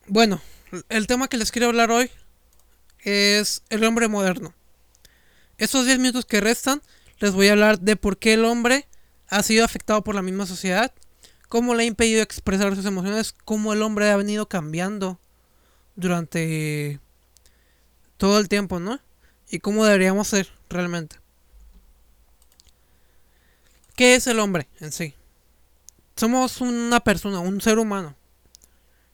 Bueno, 0.08 0.42
el 0.90 1.08
tema 1.08 1.28
que 1.28 1.38
les 1.38 1.52
quiero 1.52 1.68
hablar 1.68 1.92
hoy 1.92 2.10
es 3.00 3.64
el 3.70 3.84
hombre 3.84 4.08
moderno. 4.08 4.54
Estos 5.58 5.86
10 5.86 6.00
minutos 6.00 6.26
que 6.26 6.42
restan, 6.42 6.82
les 7.20 7.34
voy 7.34 7.48
a 7.48 7.52
hablar 7.52 7.80
de 7.80 7.96
por 7.96 8.18
qué 8.18 8.34
el 8.34 8.46
hombre 8.46 8.88
ha 9.28 9.44
sido 9.44 9.64
afectado 9.64 10.04
por 10.04 10.16
la 10.16 10.22
misma 10.22 10.46
sociedad, 10.46 10.94
cómo 11.50 11.76
le 11.76 11.84
ha 11.84 11.86
impedido 11.86 12.22
expresar 12.22 12.76
sus 12.76 12.86
emociones, 12.86 13.34
cómo 13.46 13.74
el 13.74 13.82
hombre 13.82 14.10
ha 14.10 14.18
venido 14.18 14.48
cambiando 14.48 15.20
durante 15.96 17.00
todo 18.18 18.40
el 18.40 18.50
tiempo, 18.50 18.80
¿no? 18.80 19.00
Y 19.50 19.60
cómo 19.60 19.86
deberíamos 19.86 20.28
ser 20.28 20.48
realmente. 20.70 21.18
¿Qué 23.96 24.16
es 24.16 24.28
el 24.28 24.40
hombre 24.40 24.68
en 24.80 24.92
sí? 24.92 25.14
Somos 26.16 26.62
una 26.62 27.00
persona, 27.02 27.40
un 27.40 27.62
ser 27.62 27.80
humano. 27.80 28.16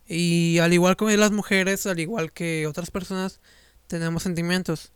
Y 0.08 0.60
al 0.60 0.74
igual 0.74 0.96
que 0.96 1.18
las 1.18 1.32
mujeres, 1.32 1.86
al 1.86 2.00
igual 2.00 2.32
que 2.32 2.66
otras 2.68 2.92
personas, 2.92 3.40
tenemos 3.88 4.24
sentimientos. 4.24 4.92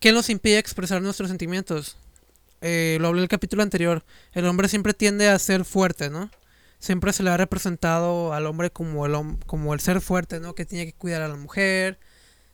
¿Qué 0.00 0.12
nos 0.12 0.30
impide 0.30 0.58
expresar 0.58 1.02
nuestros 1.02 1.28
sentimientos? 1.28 1.96
Eh, 2.60 2.98
lo 3.00 3.08
hablé 3.08 3.20
en 3.20 3.24
el 3.24 3.28
capítulo 3.28 3.62
anterior. 3.62 4.04
El 4.32 4.46
hombre 4.46 4.68
siempre 4.68 4.94
tiende 4.94 5.28
a 5.28 5.38
ser 5.38 5.64
fuerte, 5.64 6.10
¿no? 6.10 6.30
Siempre 6.78 7.12
se 7.12 7.22
le 7.22 7.30
ha 7.30 7.36
representado 7.36 8.32
al 8.32 8.46
hombre 8.46 8.70
como 8.70 9.06
el, 9.06 9.14
como 9.46 9.74
el 9.74 9.80
ser 9.80 10.00
fuerte, 10.00 10.40
¿no? 10.40 10.54
Que 10.54 10.64
tiene 10.64 10.86
que 10.86 10.94
cuidar 10.94 11.22
a 11.22 11.28
la 11.28 11.36
mujer, 11.36 11.98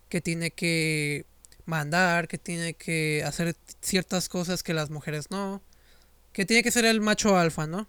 que 0.08 0.20
tiene 0.20 0.50
que 0.50 1.26
mandar, 1.64 2.28
que 2.28 2.38
tiene 2.38 2.74
que 2.74 3.22
hacer 3.24 3.56
ciertas 3.80 4.28
cosas 4.28 4.62
que 4.62 4.74
las 4.74 4.90
mujeres 4.90 5.30
no, 5.30 5.62
que 6.32 6.44
tiene 6.46 6.62
que 6.62 6.70
ser 6.70 6.84
el 6.84 7.00
macho 7.00 7.36
alfa, 7.36 7.66
¿no? 7.66 7.88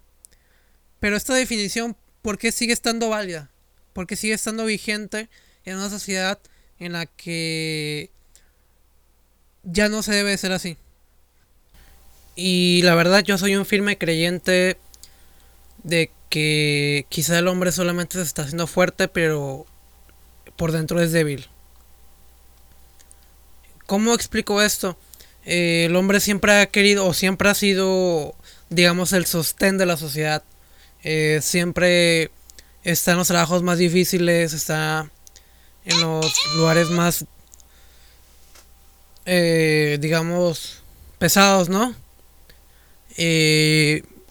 Pero 0.99 1.15
esta 1.15 1.35
definición, 1.35 1.95
¿por 2.27 2.37
qué 2.37 2.51
sigue 2.51 2.73
estando 2.73 3.07
válida? 3.07 3.49
¿Por 3.93 4.05
qué 4.05 4.17
sigue 4.17 4.33
estando 4.33 4.65
vigente 4.65 5.29
en 5.63 5.77
una 5.77 5.89
sociedad 5.89 6.37
en 6.77 6.91
la 6.91 7.05
que 7.05 8.09
ya 9.63 9.87
no 9.87 10.03
se 10.03 10.11
debe 10.11 10.37
ser 10.37 10.51
así? 10.51 10.75
Y 12.35 12.81
la 12.81 12.95
verdad 12.95 13.23
yo 13.23 13.37
soy 13.37 13.55
un 13.55 13.65
firme 13.65 13.97
creyente 13.97 14.75
de 15.83 16.11
que 16.27 17.05
quizá 17.07 17.39
el 17.39 17.47
hombre 17.47 17.71
solamente 17.71 18.17
se 18.17 18.23
está 18.23 18.41
haciendo 18.41 18.67
fuerte, 18.67 19.07
pero 19.07 19.65
por 20.57 20.73
dentro 20.73 21.01
es 21.01 21.13
débil. 21.13 21.47
¿Cómo 23.85 24.13
explico 24.13 24.61
esto? 24.61 24.97
Eh, 25.45 25.85
el 25.85 25.95
hombre 25.95 26.19
siempre 26.19 26.59
ha 26.59 26.65
querido 26.65 27.05
o 27.05 27.13
siempre 27.13 27.47
ha 27.47 27.53
sido, 27.53 28.35
digamos, 28.69 29.13
el 29.13 29.25
sostén 29.25 29.77
de 29.77 29.85
la 29.85 29.95
sociedad. 29.95 30.43
Eh, 31.09 31.39
siempre 31.41 32.31
está 32.83 33.11
en 33.11 33.17
los 33.17 33.29
trabajos 33.29 33.63
más 33.63 33.77
difíciles, 33.77 34.51
está 34.51 35.09
en 35.85 36.01
los 36.01 36.33
lugares 36.57 36.89
más, 36.89 37.23
eh, 39.25 39.99
digamos, 40.01 40.83
pesados, 41.17 41.69
¿no? 41.69 41.95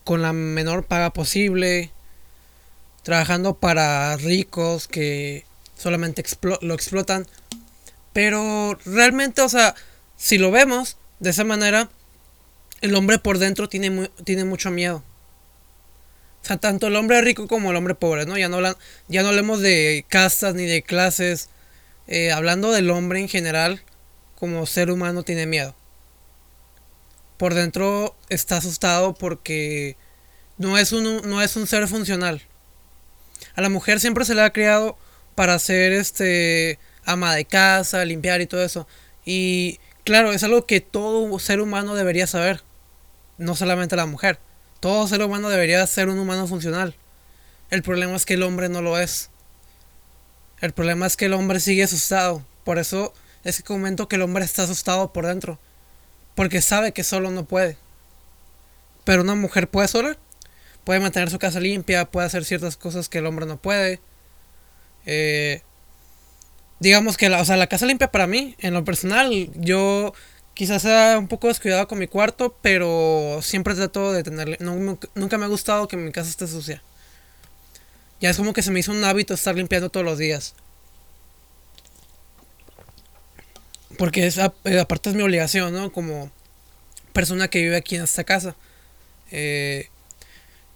con 0.04 0.20
la 0.20 0.34
menor 0.34 0.84
paga 0.84 1.14
posible, 1.14 1.92
trabajando 3.04 3.54
para 3.54 4.14
ricos 4.18 4.86
que 4.86 5.46
solamente 5.78 6.22
lo 6.60 6.74
explotan. 6.74 7.26
Pero 8.12 8.78
realmente, 8.84 9.40
o 9.40 9.48
sea, 9.48 9.74
si 10.18 10.36
lo 10.36 10.50
vemos 10.50 10.98
de 11.20 11.30
esa 11.30 11.42
manera, 11.42 11.88
el 12.82 12.94
hombre 12.94 13.18
por 13.18 13.38
dentro 13.38 13.66
tiene, 13.66 14.10
tiene 14.24 14.44
mucho 14.44 14.70
miedo. 14.70 15.02
O 16.46 16.48
sea, 16.48 16.58
tanto 16.58 16.86
el 16.86 16.94
hombre 16.94 17.20
rico 17.22 17.48
como 17.48 17.72
el 17.72 17.76
hombre 17.76 17.96
pobre, 17.96 18.24
¿no? 18.24 18.38
Ya 18.38 18.48
no, 18.48 18.60
ya 19.08 19.22
no 19.24 19.28
hablemos 19.30 19.60
de 19.60 20.04
castas 20.08 20.54
ni 20.54 20.64
de 20.64 20.80
clases. 20.80 21.48
Eh, 22.06 22.30
hablando 22.30 22.70
del 22.70 22.88
hombre 22.90 23.18
en 23.18 23.28
general, 23.28 23.82
como 24.36 24.64
ser 24.64 24.92
humano 24.92 25.24
tiene 25.24 25.46
miedo. 25.46 25.74
Por 27.36 27.54
dentro 27.54 28.14
está 28.28 28.58
asustado 28.58 29.12
porque 29.14 29.96
no 30.56 30.78
es 30.78 30.92
un, 30.92 31.28
no 31.28 31.42
es 31.42 31.56
un 31.56 31.66
ser 31.66 31.88
funcional. 31.88 32.40
A 33.56 33.60
la 33.60 33.68
mujer 33.68 33.98
siempre 33.98 34.24
se 34.24 34.36
le 34.36 34.42
ha 34.42 34.52
criado 34.52 34.96
para 35.34 35.58
ser 35.58 35.92
este 35.92 36.78
ama 37.04 37.34
de 37.34 37.44
casa, 37.44 38.04
limpiar 38.04 38.40
y 38.40 38.46
todo 38.46 38.62
eso. 38.62 38.86
Y 39.24 39.80
claro, 40.04 40.32
es 40.32 40.44
algo 40.44 40.64
que 40.64 40.80
todo 40.80 41.36
ser 41.40 41.60
humano 41.60 41.96
debería 41.96 42.28
saber. 42.28 42.62
No 43.36 43.56
solamente 43.56 43.96
la 43.96 44.06
mujer. 44.06 44.38
Todo 44.80 45.08
ser 45.08 45.22
humano 45.22 45.48
debería 45.48 45.86
ser 45.86 46.08
un 46.08 46.18
humano 46.18 46.46
funcional. 46.46 46.94
El 47.70 47.82
problema 47.82 48.14
es 48.14 48.26
que 48.26 48.34
el 48.34 48.42
hombre 48.42 48.68
no 48.68 48.82
lo 48.82 48.98
es. 48.98 49.30
El 50.60 50.72
problema 50.72 51.06
es 51.06 51.16
que 51.16 51.26
el 51.26 51.32
hombre 51.32 51.60
sigue 51.60 51.82
asustado. 51.82 52.44
Por 52.64 52.78
eso 52.78 53.12
es 53.44 53.58
que 53.58 53.64
comento 53.64 54.08
que 54.08 54.16
el 54.16 54.22
hombre 54.22 54.44
está 54.44 54.62
asustado 54.62 55.12
por 55.12 55.26
dentro. 55.26 55.58
Porque 56.34 56.60
sabe 56.60 56.92
que 56.92 57.04
solo 57.04 57.30
no 57.30 57.44
puede. 57.44 57.76
Pero 59.04 59.22
una 59.22 59.34
mujer 59.34 59.68
puede 59.68 59.88
sola. 59.88 60.16
Puede 60.84 61.00
mantener 61.00 61.30
su 61.30 61.40
casa 61.40 61.58
limpia, 61.58 62.04
puede 62.04 62.28
hacer 62.28 62.44
ciertas 62.44 62.76
cosas 62.76 63.08
que 63.08 63.18
el 63.18 63.26
hombre 63.26 63.44
no 63.44 63.56
puede. 63.56 64.00
Eh, 65.04 65.62
digamos 66.78 67.16
que 67.16 67.28
la, 67.28 67.40
o 67.40 67.44
sea, 67.44 67.56
la 67.56 67.66
casa 67.66 67.86
limpia 67.86 68.12
para 68.12 68.28
mí, 68.28 68.54
en 68.60 68.74
lo 68.74 68.84
personal, 68.84 69.50
yo 69.54 70.12
quizás 70.56 70.82
sea 70.82 71.18
un 71.18 71.28
poco 71.28 71.48
descuidado 71.48 71.86
con 71.86 71.98
mi 71.98 72.08
cuarto, 72.08 72.56
pero 72.62 73.40
siempre 73.42 73.74
trato 73.74 74.12
de 74.12 74.24
tenerle, 74.24 74.56
nunca 74.60 75.38
me 75.38 75.44
ha 75.44 75.48
gustado 75.48 75.86
que 75.86 75.96
mi 75.96 76.10
casa 76.10 76.30
esté 76.30 76.48
sucia. 76.48 76.82
Ya 78.20 78.30
es 78.30 78.38
como 78.38 78.54
que 78.54 78.62
se 78.62 78.70
me 78.70 78.80
hizo 78.80 78.90
un 78.90 79.04
hábito 79.04 79.34
estar 79.34 79.54
limpiando 79.54 79.90
todos 79.90 80.04
los 80.04 80.18
días. 80.18 80.54
Porque 83.98 84.26
es, 84.26 84.38
eh, 84.38 84.80
aparte 84.80 85.10
es 85.10 85.14
mi 85.14 85.22
obligación, 85.22 85.74
¿no? 85.74 85.92
Como 85.92 86.30
persona 87.12 87.48
que 87.48 87.60
vive 87.60 87.76
aquí 87.76 87.96
en 87.96 88.04
esta 88.04 88.24
casa. 88.24 88.56
Eh, 89.30 89.90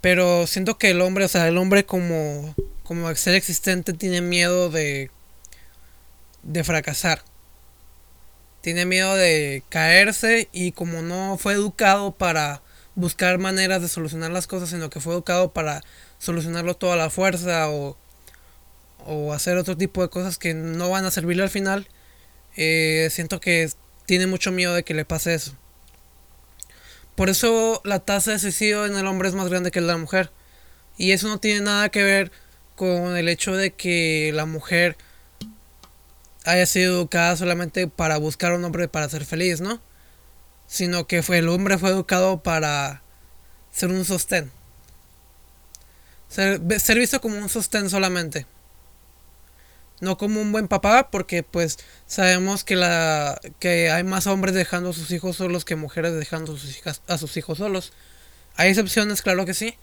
pero 0.02 0.46
siento 0.46 0.76
que 0.78 0.90
el 0.90 1.00
hombre, 1.00 1.24
o 1.24 1.28
sea, 1.28 1.48
el 1.48 1.56
hombre 1.56 1.86
como, 1.86 2.54
como 2.82 3.14
ser 3.14 3.34
existente 3.34 3.94
tiene 3.94 4.20
miedo 4.20 4.68
de 4.70 5.10
de 6.42 6.64
fracasar. 6.64 7.22
Tiene 8.60 8.86
miedo 8.86 9.14
de 9.16 9.62
caerse 9.68 10.48
y 10.52 10.72
como 10.72 11.02
no 11.02 11.38
fue 11.38 11.54
educado 11.54 12.12
para 12.12 12.62
buscar 12.94 13.38
maneras 13.38 13.80
de 13.82 13.88
solucionar 13.88 14.30
las 14.30 14.46
cosas, 14.46 14.70
sino 14.70 14.90
que 14.90 15.00
fue 15.00 15.14
educado 15.14 15.52
para 15.52 15.82
solucionarlo 16.18 16.76
toda 16.76 16.96
la 16.96 17.10
fuerza 17.10 17.70
o, 17.70 17.96
o 19.06 19.32
hacer 19.32 19.56
otro 19.56 19.76
tipo 19.76 20.02
de 20.02 20.10
cosas 20.10 20.38
que 20.38 20.54
no 20.54 20.90
van 20.90 21.04
a 21.04 21.10
servirle 21.10 21.42
al 21.42 21.50
final, 21.50 21.88
eh, 22.56 23.08
siento 23.10 23.40
que 23.40 23.70
tiene 24.06 24.26
mucho 24.26 24.52
miedo 24.52 24.74
de 24.74 24.82
que 24.82 24.94
le 24.94 25.04
pase 25.04 25.34
eso. 25.34 25.56
Por 27.14 27.28
eso 27.28 27.80
la 27.84 28.00
tasa 28.00 28.32
de 28.32 28.38
suicidio 28.38 28.86
en 28.86 28.96
el 28.96 29.06
hombre 29.06 29.28
es 29.28 29.34
más 29.34 29.48
grande 29.48 29.70
que 29.70 29.80
de 29.80 29.86
la 29.86 29.96
mujer. 29.96 30.30
Y 30.96 31.12
eso 31.12 31.28
no 31.28 31.38
tiene 31.38 31.60
nada 31.60 31.88
que 31.88 32.02
ver 32.02 32.32
con 32.76 33.16
el 33.16 33.28
hecho 33.28 33.56
de 33.56 33.72
que 33.72 34.32
la 34.34 34.46
mujer 34.46 34.96
haya 36.44 36.66
sido 36.66 36.94
educada 36.96 37.36
solamente 37.36 37.88
para 37.88 38.18
buscar 38.18 38.52
un 38.52 38.64
hombre 38.64 38.88
para 38.88 39.08
ser 39.08 39.24
feliz, 39.24 39.60
¿no? 39.60 39.80
Sino 40.66 41.06
que 41.06 41.22
fue, 41.22 41.38
el 41.38 41.48
hombre 41.48 41.78
fue 41.78 41.90
educado 41.90 42.42
para 42.42 43.02
ser 43.70 43.90
un 43.90 44.04
sostén. 44.04 44.50
Ser, 46.28 46.60
visto 46.60 47.20
como 47.20 47.38
un 47.38 47.48
sostén 47.48 47.90
solamente. 47.90 48.46
No 50.00 50.16
como 50.16 50.40
un 50.40 50.52
buen 50.52 50.68
papá, 50.68 51.10
porque 51.10 51.42
pues 51.42 51.78
sabemos 52.06 52.64
que 52.64 52.76
la 52.76 53.38
que 53.58 53.90
hay 53.90 54.04
más 54.04 54.26
hombres 54.26 54.54
dejando 54.54 54.90
a 54.90 54.92
sus 54.94 55.10
hijos 55.10 55.36
solos 55.36 55.64
que 55.64 55.76
mujeres 55.76 56.14
dejando 56.14 56.54
a 56.54 56.56
sus, 56.56 56.78
hijas, 56.78 57.02
a 57.06 57.18
sus 57.18 57.36
hijos 57.36 57.58
solos. 57.58 57.92
Hay 58.56 58.70
excepciones, 58.70 59.22
claro 59.22 59.44
que 59.44 59.54
sí, 59.54 59.76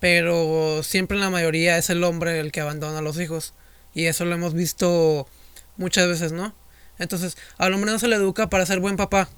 pero 0.00 0.82
siempre 0.82 1.16
en 1.16 1.22
la 1.22 1.30
mayoría 1.30 1.76
es 1.76 1.90
el 1.90 2.02
hombre 2.04 2.40
el 2.40 2.52
que 2.52 2.60
abandona 2.60 3.00
a 3.00 3.02
los 3.02 3.20
hijos. 3.20 3.52
Y 3.92 4.06
eso 4.06 4.24
lo 4.24 4.34
hemos 4.34 4.54
visto 4.54 5.28
muchas 5.78 6.06
veces, 6.06 6.32
¿no? 6.32 6.54
Entonces, 6.98 7.38
al 7.56 7.72
hombre 7.72 7.90
no 7.90 7.98
se 7.98 8.08
le 8.08 8.16
educa 8.16 8.50
para 8.50 8.66
ser 8.66 8.80
buen 8.80 8.96
papá. 8.96 9.30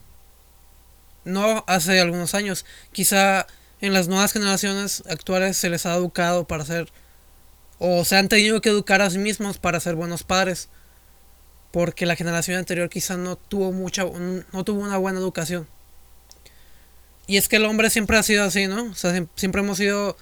No 1.24 1.62
hace 1.68 2.00
algunos 2.00 2.34
años. 2.34 2.64
Quizá 2.90 3.46
en 3.80 3.92
las 3.92 4.08
nuevas 4.08 4.32
generaciones 4.32 5.04
actuales 5.08 5.56
se 5.56 5.70
les 5.70 5.86
ha 5.86 5.94
educado 5.94 6.46
para 6.46 6.64
ser 6.64 6.90
o 7.78 8.04
se 8.04 8.16
han 8.16 8.28
tenido 8.28 8.60
que 8.60 8.68
educar 8.68 9.00
a 9.00 9.08
sí 9.10 9.18
mismos 9.18 9.58
para 9.58 9.80
ser 9.80 9.94
buenos 9.94 10.24
padres. 10.24 10.68
Porque 11.70 12.06
la 12.06 12.16
generación 12.16 12.58
anterior 12.58 12.88
quizá 12.90 13.16
no 13.16 13.36
tuvo 13.36 13.72
mucha 13.72 14.04
no 14.04 14.64
tuvo 14.64 14.80
una 14.80 14.96
buena 14.96 15.20
educación. 15.20 15.68
Y 17.26 17.36
es 17.36 17.48
que 17.48 17.56
el 17.56 17.64
hombre 17.64 17.90
siempre 17.90 18.18
ha 18.18 18.22
sido 18.24 18.42
así, 18.42 18.66
¿no? 18.66 18.84
O 18.84 18.94
sea, 18.94 19.24
siempre 19.36 19.60
hemos 19.62 19.78
sido 19.78 20.16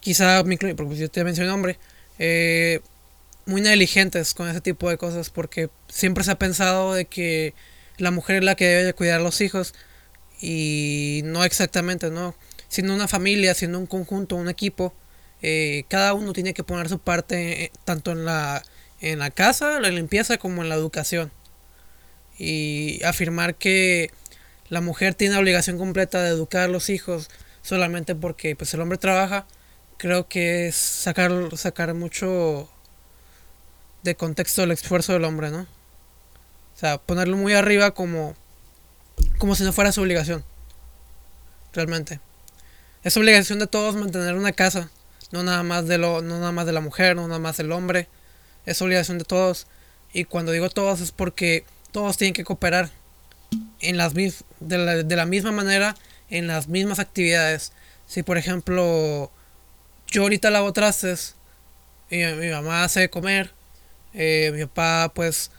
quizá 0.00 0.44
porque 0.76 0.96
yo 0.96 1.10
te 1.10 1.24
mencioné 1.24 1.50
hombre, 1.50 1.78
eh, 2.18 2.80
muy 3.50 3.60
negligentes 3.60 4.32
con 4.32 4.48
ese 4.48 4.60
tipo 4.60 4.88
de 4.88 4.96
cosas 4.96 5.28
porque 5.28 5.70
siempre 5.88 6.22
se 6.22 6.30
ha 6.30 6.38
pensado 6.38 6.94
de 6.94 7.06
que 7.06 7.52
la 7.98 8.12
mujer 8.12 8.36
es 8.36 8.44
la 8.44 8.54
que 8.54 8.66
debe 8.66 8.84
de 8.84 8.94
cuidar 8.94 9.20
a 9.20 9.22
los 9.22 9.40
hijos 9.40 9.74
y 10.40 11.22
no 11.24 11.44
exactamente, 11.44 12.10
¿no? 12.10 12.36
Siendo 12.68 12.94
una 12.94 13.08
familia, 13.08 13.54
siendo 13.54 13.78
un 13.80 13.86
conjunto, 13.86 14.36
un 14.36 14.48
equipo, 14.48 14.94
eh, 15.42 15.84
cada 15.88 16.14
uno 16.14 16.32
tiene 16.32 16.54
que 16.54 16.62
poner 16.62 16.88
su 16.88 17.00
parte 17.00 17.64
eh, 17.64 17.72
tanto 17.84 18.12
en 18.12 18.24
la, 18.24 18.62
en 19.00 19.18
la 19.18 19.30
casa, 19.30 19.80
la 19.80 19.90
limpieza, 19.90 20.38
como 20.38 20.62
en 20.62 20.68
la 20.68 20.76
educación. 20.76 21.32
Y 22.38 23.02
afirmar 23.02 23.56
que 23.56 24.12
la 24.68 24.80
mujer 24.80 25.14
tiene 25.14 25.34
la 25.34 25.40
obligación 25.40 25.76
completa 25.76 26.22
de 26.22 26.30
educar 26.30 26.62
a 26.62 26.68
los 26.68 26.88
hijos 26.88 27.28
solamente 27.62 28.14
porque 28.14 28.54
pues 28.54 28.72
el 28.74 28.80
hombre 28.80 28.96
trabaja, 28.96 29.46
creo 29.98 30.28
que 30.28 30.68
es 30.68 30.76
sacar, 30.76 31.32
sacar 31.56 31.92
mucho 31.94 32.70
de 34.02 34.14
contexto 34.14 34.62
el 34.62 34.70
esfuerzo 34.70 35.12
del 35.12 35.24
hombre, 35.24 35.50
¿no? 35.50 35.62
O 35.62 36.78
sea, 36.78 36.98
ponerlo 36.98 37.36
muy 37.36 37.52
arriba 37.52 37.92
como, 37.92 38.34
como 39.38 39.54
si 39.54 39.64
no 39.64 39.72
fuera 39.72 39.92
su 39.92 40.00
obligación. 40.00 40.44
Realmente. 41.72 42.20
Es 43.02 43.16
obligación 43.16 43.58
de 43.58 43.66
todos 43.66 43.94
mantener 43.96 44.34
una 44.34 44.52
casa. 44.52 44.90
No 45.30 45.42
nada 45.42 45.62
más 45.62 45.86
de 45.86 45.98
lo, 45.98 46.22
no 46.22 46.38
nada 46.38 46.52
más 46.52 46.66
de 46.66 46.72
la 46.72 46.80
mujer, 46.80 47.16
no 47.16 47.26
nada 47.28 47.38
más 47.38 47.56
del 47.56 47.72
hombre. 47.72 48.08
Es 48.66 48.80
obligación 48.82 49.18
de 49.18 49.24
todos. 49.24 49.66
Y 50.12 50.24
cuando 50.24 50.52
digo 50.52 50.70
todos 50.70 51.00
es 51.00 51.12
porque 51.12 51.64
todos 51.92 52.16
tienen 52.16 52.34
que 52.34 52.44
cooperar 52.44 52.90
en 53.80 53.96
las 53.96 54.14
de 54.14 54.78
la, 54.78 55.02
de 55.02 55.16
la 55.16 55.26
misma 55.26 55.52
manera 55.52 55.94
en 56.30 56.46
las 56.46 56.68
mismas 56.68 56.98
actividades. 56.98 57.72
Si 58.06 58.22
por 58.22 58.38
ejemplo 58.38 59.30
yo 60.06 60.22
ahorita 60.22 60.50
lavo 60.50 60.72
trastes, 60.72 61.36
y 62.10 62.16
mi 62.16 62.50
mamá 62.50 62.84
hace 62.84 63.00
de 63.00 63.10
comer, 63.10 63.52
eh, 64.14 64.50
mi 64.54 64.64
papá 64.64 65.12
pues 65.14 65.50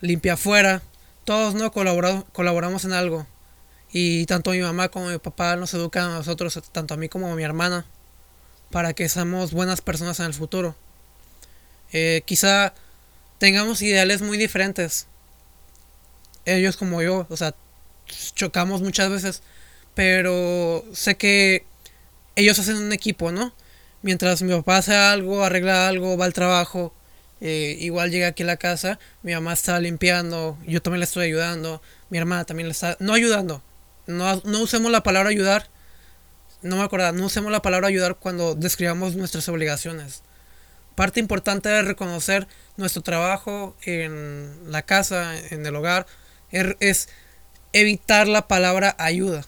limpia 0.00 0.34
afuera, 0.34 0.82
todos 1.24 1.54
no 1.54 1.72
colaboramos 1.72 2.84
en 2.84 2.92
algo. 2.92 3.26
Y 3.92 4.24
tanto 4.26 4.52
mi 4.52 4.60
mamá 4.60 4.88
como 4.88 5.08
mi 5.08 5.18
papá 5.18 5.56
nos 5.56 5.74
educan 5.74 6.10
a 6.10 6.14
nosotros, 6.14 6.58
tanto 6.72 6.94
a 6.94 6.96
mí 6.96 7.08
como 7.08 7.30
a 7.30 7.36
mi 7.36 7.42
hermana, 7.42 7.84
para 8.70 8.94
que 8.94 9.08
seamos 9.08 9.52
buenas 9.52 9.82
personas 9.82 10.18
en 10.20 10.26
el 10.26 10.34
futuro. 10.34 10.74
Eh, 11.92 12.22
quizá 12.24 12.72
tengamos 13.38 13.82
ideales 13.82 14.22
muy 14.22 14.38
diferentes. 14.38 15.06
Ellos 16.46 16.76
como 16.76 17.02
yo, 17.02 17.26
o 17.28 17.36
sea, 17.36 17.54
chocamos 18.34 18.82
muchas 18.82 19.10
veces, 19.10 19.42
pero 19.94 20.84
sé 20.92 21.16
que 21.16 21.66
ellos 22.34 22.58
hacen 22.58 22.76
un 22.76 22.92
equipo, 22.92 23.30
¿no? 23.30 23.52
Mientras 24.00 24.42
mi 24.42 24.52
papá 24.52 24.78
hace 24.78 24.94
algo, 24.96 25.44
arregla 25.44 25.86
algo, 25.86 26.16
va 26.16 26.24
al 26.24 26.32
trabajo, 26.32 26.94
eh, 27.42 27.76
igual 27.80 28.10
llega 28.10 28.28
aquí 28.28 28.44
a 28.44 28.46
la 28.46 28.56
casa, 28.56 28.98
mi 29.22 29.34
mamá 29.34 29.52
está 29.52 29.78
limpiando, 29.80 30.56
yo 30.64 30.80
también 30.80 31.00
le 31.00 31.04
estoy 31.04 31.26
ayudando, 31.26 31.82
mi 32.08 32.18
hermana 32.18 32.44
también 32.44 32.68
le 32.68 32.72
está, 32.72 32.96
no 33.00 33.12
ayudando, 33.12 33.62
no, 34.06 34.40
no 34.44 34.60
usemos 34.60 34.90
la 34.90 35.02
palabra 35.02 35.28
ayudar, 35.28 35.68
no 36.62 36.76
me 36.76 36.84
acuerdo, 36.84 37.12
no 37.12 37.26
usemos 37.26 37.50
la 37.50 37.60
palabra 37.60 37.88
ayudar 37.88 38.14
cuando 38.14 38.54
describamos 38.54 39.16
nuestras 39.16 39.48
obligaciones. 39.48 40.22
Parte 40.94 41.18
importante 41.20 41.76
es 41.76 41.84
reconocer 41.84 42.46
nuestro 42.76 43.02
trabajo 43.02 43.76
en 43.82 44.70
la 44.70 44.82
casa, 44.82 45.36
en 45.50 45.66
el 45.66 45.74
hogar, 45.74 46.06
er, 46.52 46.76
es 46.78 47.08
evitar 47.72 48.28
la 48.28 48.46
palabra 48.46 48.94
ayuda 48.98 49.44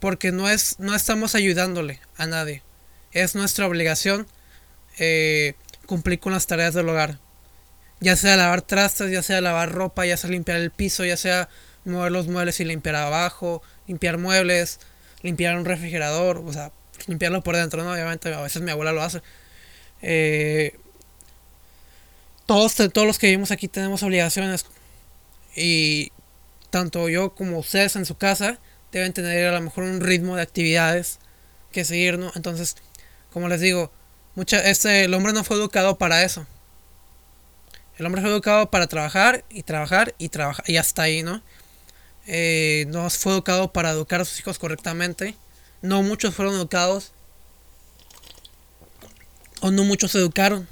porque 0.00 0.32
no, 0.32 0.48
es, 0.48 0.78
no 0.78 0.94
estamos 0.94 1.34
ayudándole 1.34 2.00
a 2.16 2.26
nadie. 2.26 2.62
Es 3.12 3.34
nuestra 3.34 3.66
obligación 3.66 4.26
eh, 4.98 5.54
cumplir 5.88 6.20
con 6.20 6.34
las 6.34 6.46
tareas 6.46 6.74
del 6.74 6.88
hogar. 6.88 7.18
Ya 7.98 8.14
sea 8.14 8.36
lavar 8.36 8.62
trastes, 8.62 9.10
ya 9.10 9.22
sea 9.22 9.40
lavar 9.40 9.72
ropa, 9.72 10.04
ya 10.06 10.16
sea 10.16 10.30
limpiar 10.30 10.58
el 10.58 10.70
piso, 10.70 11.04
ya 11.04 11.16
sea 11.16 11.48
mover 11.84 12.12
los 12.12 12.28
muebles 12.28 12.60
y 12.60 12.66
limpiar 12.66 12.94
abajo, 12.94 13.62
limpiar 13.86 14.18
muebles, 14.18 14.80
limpiar 15.22 15.56
un 15.56 15.64
refrigerador, 15.64 16.42
o 16.44 16.52
sea, 16.52 16.72
limpiarlo 17.06 17.42
por 17.42 17.56
dentro, 17.56 17.82
¿no? 17.82 17.92
Obviamente, 17.92 18.32
a 18.32 18.42
veces 18.42 18.60
mi 18.60 18.70
abuela 18.70 18.92
lo 18.92 19.02
hace. 19.02 19.22
Eh, 20.02 20.78
todos, 22.44 22.76
todos 22.76 23.06
los 23.06 23.18
que 23.18 23.28
vivimos 23.28 23.50
aquí 23.50 23.66
tenemos 23.66 24.02
obligaciones. 24.02 24.66
Y 25.56 26.12
tanto 26.68 27.08
yo 27.08 27.34
como 27.34 27.58
ustedes 27.58 27.96
en 27.96 28.04
su 28.04 28.16
casa 28.18 28.58
deben 28.92 29.14
tener 29.14 29.46
a 29.46 29.52
lo 29.52 29.62
mejor 29.62 29.84
un 29.84 30.02
ritmo 30.02 30.36
de 30.36 30.42
actividades 30.42 31.18
que 31.72 31.86
seguir, 31.86 32.18
¿no? 32.18 32.30
Entonces, 32.36 32.76
como 33.32 33.48
les 33.48 33.62
digo, 33.62 33.90
mucha, 34.38 34.60
este, 34.70 35.02
el 35.02 35.14
hombre 35.14 35.32
no 35.32 35.42
fue 35.42 35.56
educado 35.56 35.98
para 35.98 36.22
eso. 36.22 36.46
El 37.96 38.06
hombre 38.06 38.22
fue 38.22 38.30
educado 38.30 38.70
para 38.70 38.86
trabajar 38.86 39.44
y 39.50 39.64
trabajar 39.64 40.14
y 40.16 40.28
trabajar 40.28 40.64
y 40.68 40.76
hasta 40.76 41.02
ahí, 41.02 41.24
¿no? 41.24 41.42
Eh, 42.28 42.84
no 42.86 43.10
fue 43.10 43.32
educado 43.32 43.72
para 43.72 43.90
educar 43.90 44.20
a 44.20 44.24
sus 44.24 44.38
hijos 44.38 44.60
correctamente. 44.60 45.34
No 45.82 46.04
muchos 46.04 46.36
fueron 46.36 46.54
educados. 46.54 47.10
O 49.60 49.72
no 49.72 49.82
muchos 49.82 50.12
se 50.12 50.18
educaron 50.18 50.68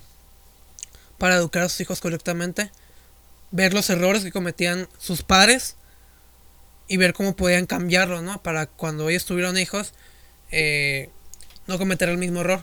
para 1.19 1.35
educar 1.35 1.63
a 1.63 1.69
sus 1.69 1.81
hijos 1.81 2.01
correctamente. 2.01 2.71
Ver 3.51 3.75
los 3.75 3.91
errores 3.91 4.23
que 4.23 4.31
cometían 4.31 4.89
sus 4.97 5.25
padres 5.25 5.75
y 6.87 6.99
ver 6.99 7.15
cómo 7.15 7.35
podían 7.35 7.67
cambiarlo, 7.67 8.23
¿no? 8.23 8.41
Para 8.45 8.67
cuando 8.67 9.09
ellos 9.09 9.25
tuvieron 9.25 9.59
hijos, 9.59 9.93
eh, 10.53 11.11
no 11.67 11.79
cometer 11.79 12.09
el 12.09 12.19
mismo 12.19 12.43
error 12.43 12.63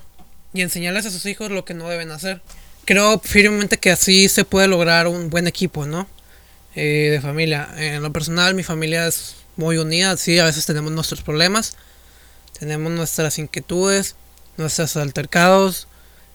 y 0.53 0.61
enseñarles 0.61 1.05
a 1.05 1.11
sus 1.11 1.25
hijos 1.25 1.51
lo 1.51 1.65
que 1.65 1.73
no 1.73 1.89
deben 1.89 2.11
hacer. 2.11 2.41
Creo 2.85 3.19
firmemente 3.19 3.77
que 3.77 3.91
así 3.91 4.27
se 4.29 4.45
puede 4.45 4.67
lograr 4.67 5.07
un 5.07 5.29
buen 5.29 5.47
equipo, 5.47 5.85
¿no? 5.85 6.07
Eh, 6.75 7.09
de 7.11 7.21
familia. 7.21 7.69
En 7.77 8.01
lo 8.01 8.11
personal, 8.11 8.55
mi 8.55 8.63
familia 8.63 9.07
es 9.07 9.35
muy 9.55 9.77
unida, 9.77 10.17
sí, 10.17 10.39
a 10.39 10.45
veces 10.45 10.65
tenemos 10.65 10.91
nuestros 10.91 11.21
problemas, 11.21 11.75
tenemos 12.59 12.91
nuestras 12.91 13.37
inquietudes, 13.37 14.15
nuestros 14.57 14.97
altercados, 14.97 15.87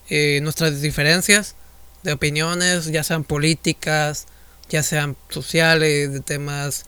eh, 0.09 0.41
nuestras 0.43 0.81
diferencias 0.81 1.57
de 2.03 2.13
opiniones, 2.13 2.87
ya 2.87 3.03
sean 3.03 3.25
políticas, 3.25 4.27
ya 4.69 4.83
sean 4.83 5.17
sociales, 5.29 6.13
de 6.13 6.21
temas 6.21 6.87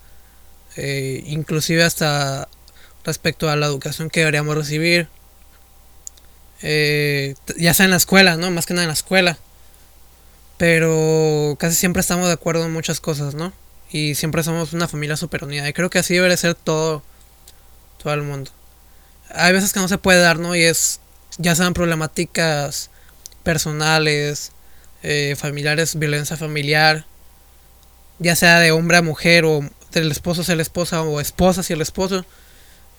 eh, 0.76 1.24
inclusive 1.26 1.82
hasta 1.82 2.48
respecto 3.04 3.50
a 3.50 3.56
la 3.56 3.66
educación 3.66 4.08
que 4.08 4.20
deberíamos 4.20 4.56
recibir, 4.56 5.08
eh, 6.62 7.34
ya 7.56 7.74
sea 7.74 7.84
en 7.84 7.90
la 7.90 7.96
escuela, 7.96 8.36
¿no? 8.36 8.50
Más 8.50 8.66
que 8.66 8.74
nada 8.74 8.84
en 8.84 8.88
la 8.88 8.94
escuela. 8.94 9.38
Pero 10.56 11.56
casi 11.58 11.74
siempre 11.76 12.00
estamos 12.00 12.26
de 12.26 12.34
acuerdo 12.34 12.64
en 12.64 12.72
muchas 12.72 13.00
cosas, 13.00 13.34
¿no? 13.34 13.52
Y 13.90 14.14
siempre 14.14 14.42
somos 14.42 14.72
una 14.72 14.88
familia 14.88 15.16
super 15.16 15.44
unida. 15.44 15.68
Y 15.68 15.72
creo 15.72 15.90
que 15.90 15.98
así 15.98 16.14
debe 16.14 16.36
ser 16.36 16.54
todo, 16.54 17.02
todo 18.02 18.12
el 18.14 18.22
mundo. 18.22 18.50
Hay 19.30 19.52
veces 19.52 19.72
que 19.72 19.80
no 19.80 19.88
se 19.88 19.98
puede 19.98 20.20
dar, 20.20 20.38
¿no? 20.38 20.54
Y 20.54 20.62
es, 20.62 21.00
ya 21.38 21.54
sean 21.54 21.72
problemáticas 21.72 22.90
personales, 23.42 24.52
eh, 25.02 25.34
familiares, 25.38 25.98
violencia 25.98 26.36
familiar, 26.36 27.06
ya 28.18 28.36
sea 28.36 28.58
de 28.60 28.70
hombre 28.70 28.98
a 28.98 29.02
mujer 29.02 29.44
o 29.46 29.60
del 29.92 30.10
esposo 30.10 30.42
hacia 30.42 30.56
la 30.56 30.62
esposa 30.62 31.02
o 31.02 31.20
esposa 31.20 31.62
hacia 31.62 31.74
el 31.74 31.80
esposo. 31.80 32.26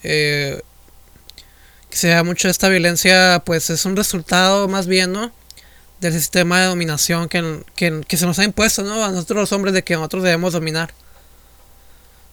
Eh, 0.02 0.60
que 1.92 1.98
sea 1.98 2.24
mucho 2.24 2.48
esta 2.48 2.70
violencia, 2.70 3.42
pues 3.44 3.68
es 3.68 3.84
un 3.84 3.96
resultado 3.96 4.66
más 4.66 4.86
bien, 4.86 5.12
¿no? 5.12 5.30
Del 6.00 6.14
sistema 6.14 6.58
de 6.58 6.68
dominación 6.68 7.28
que, 7.28 7.60
que, 7.76 8.16
se 8.16 8.24
nos 8.24 8.38
ha 8.38 8.44
impuesto, 8.44 8.82
¿no? 8.82 9.04
A 9.04 9.10
nosotros 9.10 9.40
los 9.40 9.52
hombres 9.52 9.74
de 9.74 9.84
que 9.84 9.92
nosotros 9.92 10.22
debemos 10.22 10.54
dominar. 10.54 10.94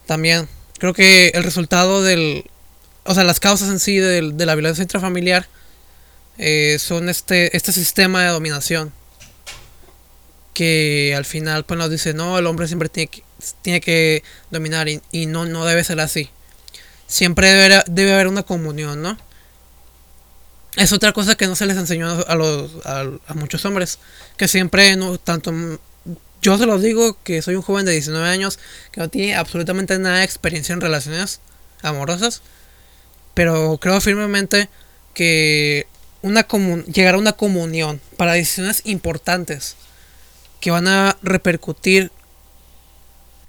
También. 0.05 0.47
Creo 0.77 0.93
que 0.93 1.33
el 1.35 1.43
resultado 1.43 2.01
del... 2.01 2.49
O 3.03 3.13
sea, 3.13 3.25
las 3.25 3.41
causas 3.41 3.67
en 3.67 3.81
sí 3.81 3.97
de, 3.97 4.21
la 4.21 4.55
violencia 4.55 4.81
intrafamiliar 4.81 5.45
eh, 6.37 6.77
son 6.79 7.09
este, 7.09 7.55
este 7.57 7.73
sistema 7.73 8.23
de 8.23 8.29
dominación. 8.29 8.93
Que 10.53 11.13
al 11.17 11.25
final 11.25 11.65
pues 11.65 11.77
nos 11.77 11.89
dice, 11.89 12.13
no, 12.13 12.39
el 12.39 12.47
hombre 12.47 12.67
siempre 12.67 12.87
tiene 12.87 13.09
que, 13.09 13.23
tiene 13.61 13.81
que 13.81 14.23
dominar 14.51 14.87
y, 14.87 15.25
no, 15.25 15.45
no 15.45 15.65
debe 15.65 15.83
ser 15.83 15.99
así. 15.99 16.29
Siempre 17.07 17.51
debe, 17.51 17.83
debe 17.87 18.13
haber 18.13 18.27
una 18.27 18.43
comunión, 18.43 19.01
¿no? 19.01 19.17
Es 20.79 20.93
otra 20.93 21.11
cosa 21.11 21.35
que 21.35 21.45
no 21.45 21.57
se 21.57 21.65
les 21.65 21.75
enseñó 21.75 22.09
a, 22.25 22.35
los, 22.35 22.71
a, 22.85 23.33
muchos 23.33 23.65
hombres. 23.65 23.99
Que 24.37 24.47
siempre, 24.47 24.95
no 24.95 25.17
tanto. 25.17 25.53
Yo 26.41 26.57
se 26.57 26.65
los 26.65 26.81
digo 26.81 27.17
que 27.21 27.41
soy 27.41 27.55
un 27.55 27.61
joven 27.61 27.85
de 27.85 27.91
19 27.91 28.25
años 28.29 28.59
que 28.93 29.01
no 29.01 29.09
tiene 29.09 29.35
absolutamente 29.35 29.99
nada 29.99 30.19
de 30.19 30.23
experiencia 30.23 30.71
en 30.71 30.79
relaciones 30.79 31.41
amorosas. 31.81 32.41
Pero 33.33 33.77
creo 33.81 33.99
firmemente 33.99 34.69
que 35.13 35.85
una 36.21 36.47
llegar 36.87 37.15
a 37.15 37.17
una 37.17 37.33
comunión 37.33 37.99
para 38.15 38.33
decisiones 38.33 38.81
importantes 38.85 39.75
que 40.61 40.71
van 40.71 40.87
a 40.87 41.17
repercutir 41.21 42.09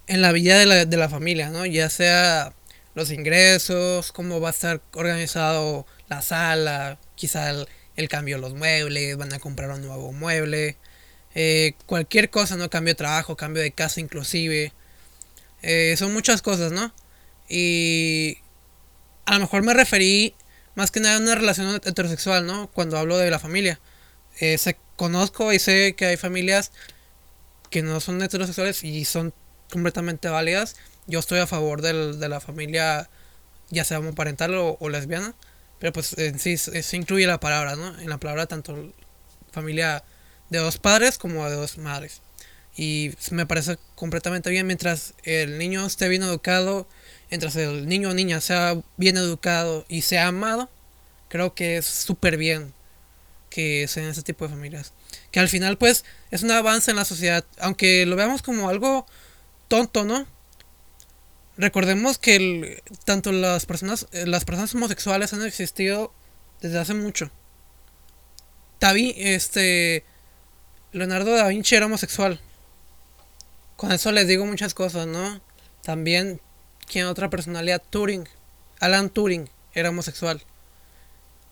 en 0.08 0.20
la 0.20 0.32
vida 0.32 0.58
de 0.58 0.66
la, 0.66 0.84
de 0.84 0.96
la 0.96 1.08
familia, 1.08 1.50
¿no? 1.50 1.64
Ya 1.64 1.90
sea 1.90 2.54
los 2.96 3.12
ingresos, 3.12 4.10
cómo 4.10 4.40
va 4.40 4.48
a 4.48 4.50
estar 4.50 4.80
organizado 4.94 5.86
la 6.08 6.22
sala, 6.22 6.98
quizá 7.20 7.50
el, 7.50 8.08
cambio 8.08 8.36
de 8.36 8.40
los 8.40 8.54
muebles, 8.54 9.16
van 9.18 9.32
a 9.34 9.38
comprar 9.38 9.70
un 9.70 9.82
nuevo 9.82 10.10
mueble, 10.12 10.78
eh, 11.34 11.74
cualquier 11.84 12.30
cosa, 12.30 12.56
¿no? 12.56 12.70
Cambio 12.70 12.92
de 12.92 12.96
trabajo, 12.96 13.36
cambio 13.36 13.62
de 13.62 13.72
casa 13.72 14.00
inclusive. 14.00 14.72
Eh, 15.62 15.94
son 15.98 16.14
muchas 16.14 16.40
cosas, 16.40 16.72
¿no? 16.72 16.94
Y 17.48 18.38
a 19.26 19.34
lo 19.34 19.40
mejor 19.40 19.62
me 19.62 19.74
referí 19.74 20.34
más 20.74 20.90
que 20.90 21.00
nada 21.00 21.16
a 21.16 21.20
una 21.20 21.34
relación 21.34 21.74
heterosexual, 21.84 22.46
¿no? 22.46 22.68
Cuando 22.68 22.96
hablo 22.96 23.18
de 23.18 23.30
la 23.30 23.38
familia. 23.38 23.80
Eh, 24.40 24.58
conozco 24.96 25.52
y 25.52 25.58
sé 25.58 25.94
que 25.94 26.06
hay 26.06 26.16
familias 26.16 26.72
que 27.68 27.82
no 27.82 28.00
son 28.00 28.22
heterosexuales 28.22 28.82
y 28.82 29.04
son 29.04 29.34
completamente 29.70 30.28
válidas. 30.30 30.76
Yo 31.06 31.18
estoy 31.18 31.40
a 31.40 31.46
favor 31.46 31.82
de 31.82 32.28
la 32.28 32.40
familia, 32.40 33.10
ya 33.68 33.84
sea 33.84 33.98
homoparental 33.98 34.54
o 34.54 34.88
lesbiana. 34.88 35.34
Pero 35.80 35.92
pues 35.92 36.16
en 36.18 36.38
sí 36.38 36.56
se 36.56 36.96
incluye 36.96 37.26
la 37.26 37.40
palabra, 37.40 37.74
¿no? 37.74 37.98
En 37.98 38.08
la 38.08 38.18
palabra 38.18 38.46
tanto 38.46 38.92
familia 39.50 40.04
de 40.50 40.58
dos 40.58 40.78
padres 40.78 41.18
como 41.18 41.48
de 41.48 41.56
dos 41.56 41.78
madres. 41.78 42.20
Y 42.76 43.12
me 43.30 43.46
parece 43.46 43.78
completamente 43.94 44.50
bien 44.50 44.66
mientras 44.66 45.14
el 45.24 45.58
niño 45.58 45.84
esté 45.84 46.08
bien 46.08 46.22
educado, 46.22 46.86
mientras 47.30 47.56
el 47.56 47.88
niño 47.88 48.10
o 48.10 48.14
niña 48.14 48.40
sea 48.40 48.80
bien 48.96 49.16
educado 49.16 49.84
y 49.88 50.02
sea 50.02 50.28
amado, 50.28 50.70
creo 51.28 51.54
que 51.54 51.78
es 51.78 51.86
súper 51.86 52.36
bien 52.36 52.72
que 53.48 53.88
sean 53.88 54.08
ese 54.08 54.22
tipo 54.22 54.46
de 54.46 54.52
familias. 54.52 54.92
Que 55.32 55.40
al 55.40 55.48
final 55.48 55.78
pues 55.78 56.04
es 56.30 56.42
un 56.42 56.50
avance 56.50 56.90
en 56.90 56.96
la 56.96 57.04
sociedad, 57.04 57.44
aunque 57.58 58.06
lo 58.06 58.16
veamos 58.16 58.42
como 58.42 58.68
algo 58.68 59.06
tonto, 59.68 60.04
¿no? 60.04 60.26
Recordemos 61.60 62.16
que 62.16 62.82
tanto 63.04 63.32
las 63.32 63.66
personas, 63.66 64.06
las 64.12 64.46
personas 64.46 64.74
homosexuales 64.74 65.34
han 65.34 65.44
existido 65.44 66.10
desde 66.62 66.78
hace 66.78 66.94
mucho. 66.94 67.30
Davi, 68.80 69.12
este, 69.18 70.02
Leonardo 70.92 71.32
da 71.32 71.48
Vinci 71.48 71.74
era 71.74 71.84
homosexual. 71.84 72.40
Con 73.76 73.92
eso 73.92 74.10
les 74.10 74.26
digo 74.26 74.46
muchas 74.46 74.72
cosas, 74.72 75.06
¿no? 75.06 75.42
También, 75.82 76.40
¿quién 76.90 77.04
otra 77.04 77.28
personalidad? 77.28 77.82
Turing. 77.90 78.26
Alan 78.78 79.10
Turing 79.10 79.50
era 79.74 79.90
homosexual. 79.90 80.42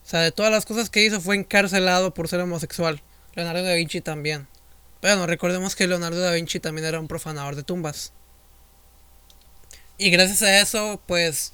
O 0.07 0.09
sea, 0.09 0.21
de 0.21 0.33
todas 0.33 0.51
las 0.51 0.65
cosas 0.65 0.89
que 0.89 1.05
hizo 1.05 1.21
fue 1.21 1.37
encarcelado 1.37 2.15
por 2.15 2.29
ser 2.29 2.41
homosexual. 2.41 3.03
Leonardo 3.35 3.63
da 3.63 3.75
Vinci 3.75 4.01
también. 4.01 4.49
Bueno, 5.03 5.27
recordemos 5.27 5.77
que 5.77 5.87
Leonardo 5.87 6.19
da 6.19 6.33
Vinci 6.33 6.61
también 6.61 6.87
era 6.87 6.99
un 6.99 7.09
profanador 7.09 7.57
de 7.57 7.63
tumbas. 7.63 8.15
Y 9.99 10.11
gracias 10.11 10.43
a 10.43 10.61
eso, 10.61 11.01
pues, 11.07 11.53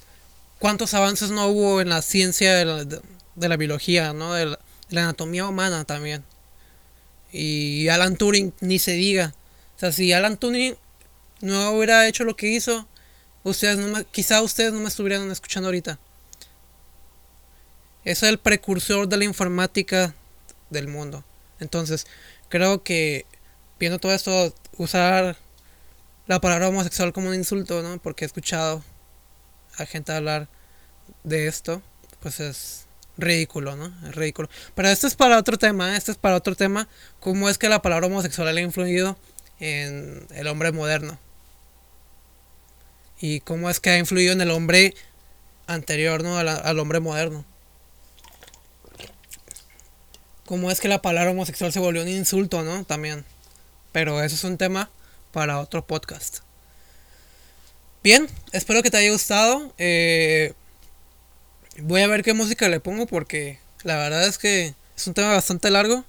¿cuántos 0.59 0.93
avances 0.93 1.31
no 1.31 1.47
hubo 1.47 1.81
en 1.81 1.89
la 1.89 2.03
ciencia 2.03 2.53
de 2.55 2.65
la, 2.65 2.85
de, 2.85 3.49
la 3.49 3.57
biología, 3.57 4.13
¿no? 4.13 4.33
De 4.33 4.45
la, 4.45 4.59
anatomía 4.91 5.47
humana 5.47 5.83
también. 5.83 6.23
Y 7.31 7.87
Alan 7.87 8.15
Turing, 8.15 8.53
ni 8.61 8.77
se 8.77 8.91
diga. 8.91 9.33
O 9.75 9.79
sea, 9.79 9.91
si 9.91 10.13
Alan 10.13 10.37
Turing 10.37 10.77
no 11.41 11.71
hubiera 11.71 12.07
hecho 12.07 12.23
lo 12.23 12.35
que 12.35 12.47
hizo, 12.47 12.87
ustedes 13.43 13.79
no 13.79 13.87
me, 13.87 14.05
quizá 14.05 14.43
ustedes 14.43 14.73
no 14.73 14.79
me 14.79 14.89
estuvieran 14.89 15.29
escuchando 15.31 15.67
ahorita. 15.67 15.97
Es 18.03 18.21
el 18.21 18.37
precursor 18.37 19.09
de 19.09 19.17
la 19.17 19.25
informática 19.25 20.13
del 20.69 20.87
mundo. 20.87 21.25
Entonces, 21.59 22.05
creo 22.49 22.83
que 22.83 23.25
viendo 23.79 23.97
todo 23.97 24.13
esto, 24.13 24.53
usar 24.77 25.35
la 26.27 26.41
palabra 26.41 26.69
homosexual 26.69 27.13
como 27.13 27.29
un 27.29 27.35
insulto, 27.35 27.81
¿no? 27.81 27.99
Porque 27.99 28.25
he 28.25 28.27
escuchado 28.27 28.83
a 29.77 29.85
gente 29.85 30.11
hablar 30.11 30.47
de 31.23 31.47
esto, 31.47 31.81
pues 32.19 32.39
es 32.39 32.85
ridículo, 33.17 33.75
¿no? 33.75 33.93
Es 34.07 34.15
ridículo. 34.15 34.49
Pero 34.73 34.89
esto 34.89 35.07
es 35.07 35.15
para 35.15 35.37
otro 35.37 35.57
tema, 35.57 35.93
¿eh? 35.93 35.97
esto 35.97 36.11
es 36.11 36.17
para 36.17 36.35
otro 36.35 36.55
tema, 36.55 36.87
cómo 37.19 37.49
es 37.49 37.57
que 37.57 37.69
la 37.69 37.81
palabra 37.81 38.07
homosexual 38.07 38.55
ha 38.57 38.61
influido 38.61 39.17
en 39.59 40.27
el 40.31 40.47
hombre 40.47 40.71
moderno. 40.71 41.19
Y 43.19 43.39
cómo 43.41 43.69
es 43.69 43.79
que 43.79 43.91
ha 43.91 43.97
influido 43.97 44.33
en 44.33 44.41
el 44.41 44.51
hombre 44.51 44.93
anterior, 45.67 46.23
¿no? 46.23 46.37
Al, 46.37 46.49
al 46.49 46.79
hombre 46.79 46.99
moderno. 46.99 47.45
Cómo 50.45 50.69
es 50.69 50.79
que 50.79 50.87
la 50.87 51.01
palabra 51.01 51.31
homosexual 51.31 51.71
se 51.71 51.79
volvió 51.79 52.03
un 52.03 52.07
insulto, 52.07 52.61
¿no? 52.63 52.83
También. 52.83 53.25
Pero 53.91 54.21
eso 54.21 54.35
es 54.35 54.43
un 54.43 54.57
tema 54.57 54.89
para 55.35 55.59
otro 55.59 55.85
podcast. 55.85 56.37
Bien, 58.01 58.29
espero 58.53 58.81
que 58.81 58.89
te 58.89 58.95
haya 58.95 59.11
gustado. 59.11 59.73
Eh, 59.77 60.53
voy 61.79 61.99
a 61.99 62.07
ver 62.07 62.23
qué 62.23 62.33
música 62.33 62.69
le 62.69 62.79
pongo 62.79 63.05
porque 63.05 63.59
la 63.83 63.97
verdad 63.97 64.25
es 64.25 64.37
que 64.37 64.73
es 64.95 65.07
un 65.07 65.13
tema 65.13 65.33
bastante 65.33 65.69
largo. 65.69 66.05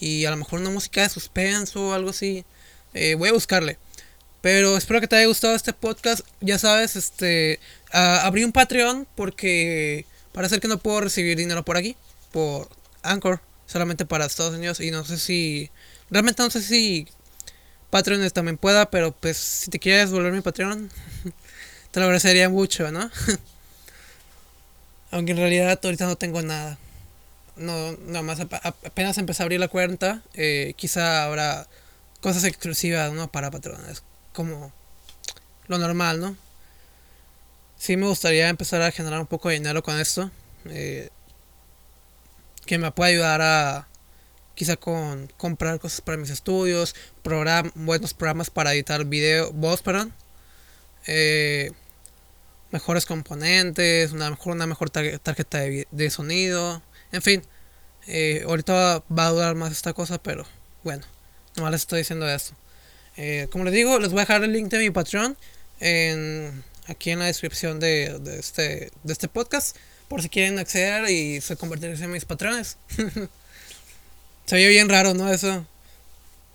Y 0.00 0.24
a 0.24 0.30
lo 0.32 0.38
mejor 0.38 0.58
una 0.58 0.70
música 0.70 1.02
de 1.02 1.08
suspenso 1.08 1.90
o 1.90 1.92
algo 1.92 2.10
así. 2.10 2.44
Eh, 2.94 3.14
voy 3.14 3.28
a 3.28 3.32
buscarle. 3.32 3.78
Pero 4.40 4.76
espero 4.76 5.00
que 5.00 5.06
te 5.06 5.14
haya 5.14 5.26
gustado 5.26 5.54
este 5.54 5.72
podcast. 5.72 6.26
Ya 6.40 6.58
sabes, 6.58 6.96
este 6.96 7.60
abrí 7.92 8.42
un 8.42 8.50
Patreon 8.50 9.06
porque 9.14 10.04
parece 10.32 10.58
que 10.58 10.66
no 10.66 10.78
puedo 10.78 11.02
recibir 11.02 11.38
dinero 11.38 11.64
por 11.64 11.76
aquí. 11.76 11.94
Por 12.32 12.68
Anchor. 13.04 13.40
Solamente 13.66 14.04
para 14.04 14.26
Estados 14.26 14.56
Unidos. 14.56 14.80
Y 14.80 14.90
no 14.90 15.04
sé 15.04 15.16
si... 15.16 15.70
Realmente 16.10 16.42
no 16.42 16.50
sé 16.50 16.60
si 16.60 17.06
Patreon 17.90 18.28
también 18.30 18.56
pueda, 18.56 18.90
pero 18.90 19.12
pues 19.12 19.36
si 19.36 19.70
te 19.70 19.78
quieres 19.78 20.10
volver 20.10 20.32
mi 20.32 20.40
Patreon, 20.40 20.90
te 21.90 22.00
lo 22.00 22.06
agradecería 22.06 22.48
mucho, 22.48 22.90
¿no? 22.90 23.10
Aunque 25.10 25.32
en 25.32 25.38
realidad 25.38 25.78
ahorita 25.82 26.06
no 26.06 26.16
tengo 26.16 26.40
nada. 26.42 26.78
No, 27.56 27.92
nada 28.06 28.22
más 28.22 28.40
apenas 28.40 29.18
empecé 29.18 29.42
a 29.42 29.44
abrir 29.44 29.60
la 29.60 29.68
cuenta, 29.68 30.22
eh, 30.34 30.72
quizá 30.76 31.24
habrá 31.24 31.66
cosas 32.20 32.44
exclusivas, 32.44 33.12
¿no? 33.12 33.30
Para 33.30 33.50
patrones, 33.50 34.02
como 34.32 34.72
lo 35.66 35.78
normal, 35.78 36.20
¿no? 36.20 36.36
Sí 37.76 37.96
me 37.96 38.06
gustaría 38.06 38.48
empezar 38.48 38.82
a 38.82 38.92
generar 38.92 39.20
un 39.20 39.26
poco 39.26 39.48
de 39.48 39.56
dinero 39.56 39.82
con 39.82 39.98
esto. 39.98 40.30
Eh, 40.66 41.10
que 42.66 42.78
me 42.78 42.92
pueda 42.92 43.10
ayudar 43.10 43.42
a 43.42 43.88
quizá 44.60 44.76
con 44.76 45.26
comprar 45.38 45.80
cosas 45.80 46.02
para 46.02 46.18
mis 46.18 46.28
estudios, 46.28 46.94
buenos 47.74 48.12
programas 48.12 48.50
para 48.50 48.74
editar 48.74 49.06
video, 49.06 49.52
voz, 49.52 49.80
perdón, 49.80 50.12
eh, 51.06 51.72
mejores 52.70 53.06
componentes, 53.06 54.12
una 54.12 54.28
mejor, 54.28 54.52
una 54.52 54.66
mejor 54.66 54.90
tarjeta 54.90 55.60
de, 55.60 56.10
sonido, 56.10 56.82
en 57.10 57.22
fin, 57.22 57.42
eh, 58.06 58.42
ahorita 58.46 59.02
va 59.10 59.26
a 59.28 59.30
durar 59.30 59.54
más 59.54 59.72
esta 59.72 59.94
cosa, 59.94 60.22
pero 60.22 60.44
bueno, 60.84 61.06
nomás 61.56 61.72
les 61.72 61.80
estoy 61.80 62.00
diciendo 62.00 62.28
eso. 62.28 62.52
Eh, 63.16 63.48
como 63.50 63.64
les 63.64 63.72
digo, 63.72 63.98
les 63.98 64.10
voy 64.10 64.18
a 64.18 64.22
dejar 64.24 64.44
el 64.44 64.52
link 64.52 64.68
de 64.68 64.78
mi 64.78 64.90
Patreon 64.90 65.38
en, 65.80 66.62
aquí 66.86 67.12
en 67.12 67.20
la 67.20 67.24
descripción 67.24 67.80
de, 67.80 68.18
de, 68.18 68.38
este, 68.38 68.90
de 69.04 69.12
este 69.14 69.26
podcast, 69.26 69.74
por 70.06 70.20
si 70.20 70.28
quieren 70.28 70.58
acceder 70.58 71.08
y 71.08 71.40
se 71.40 71.56
convertirse 71.56 72.04
en 72.04 72.10
mis 72.10 72.26
patrones. 72.26 72.76
Se 74.50 74.56
ve 74.56 74.66
bien 74.66 74.88
raro, 74.88 75.14
¿no? 75.14 75.32
Eso. 75.32 75.64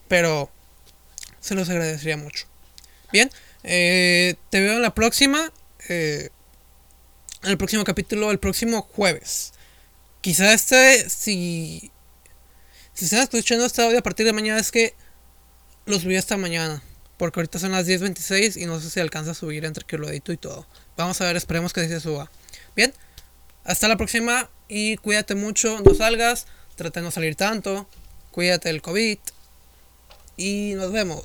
Pero 0.09 0.49
se 1.39 1.55
los 1.55 1.69
agradecería 1.69 2.17
mucho. 2.17 2.45
Bien, 3.13 3.31
eh, 3.63 4.35
te 4.49 4.59
veo 4.59 4.73
en 4.73 4.81
la 4.81 4.93
próxima. 4.93 5.49
Eh, 5.87 6.27
en 7.43 7.51
el 7.51 7.57
próximo 7.57 7.85
capítulo, 7.85 8.31
el 8.31 8.39
próximo 8.39 8.81
jueves. 8.81 9.53
Quizá 10.19 10.53
este, 10.53 11.09
si. 11.09 11.89
Si 12.93 13.05
están 13.05 13.21
escuchando 13.21 13.65
este 13.65 13.81
audio 13.81 13.99
a 13.99 14.03
partir 14.03 14.25
de 14.25 14.33
mañana, 14.33 14.59
es 14.59 14.71
que 14.71 14.93
lo 15.85 15.97
subí 15.97 16.17
hasta 16.17 16.35
mañana. 16.35 16.83
Porque 17.15 17.39
ahorita 17.39 17.59
son 17.59 17.71
las 17.71 17.87
10.26 17.87 18.61
y 18.61 18.65
no 18.65 18.81
sé 18.81 18.89
si 18.89 18.99
alcanza 18.99 19.31
a 19.31 19.35
subir 19.35 19.63
entre 19.63 19.85
que 19.85 19.97
lo 19.97 20.09
edito 20.09 20.33
y 20.33 20.37
todo. 20.37 20.67
Vamos 20.97 21.21
a 21.21 21.23
ver, 21.27 21.37
esperemos 21.37 21.71
que 21.71 21.87
se 21.87 22.01
suba. 22.01 22.29
Bien, 22.75 22.93
hasta 23.63 23.87
la 23.87 23.95
próxima 23.95 24.49
y 24.67 24.97
cuídate 24.97 25.33
mucho, 25.33 25.79
no 25.79 25.95
salgas. 25.95 26.45
Trata 26.75 26.99
de 26.99 27.05
no 27.05 27.11
salir 27.11 27.35
tanto. 27.35 27.87
Cuídate 28.31 28.69
del 28.69 28.81
COVID. 28.81 29.17
Y 30.37 30.73
nos 30.75 30.91
vemos. 30.91 31.23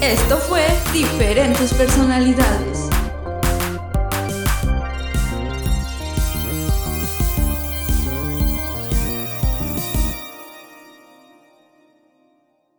Esto 0.00 0.38
fue 0.38 0.66
Diferentes 0.92 1.72
Personalidades. 1.74 2.99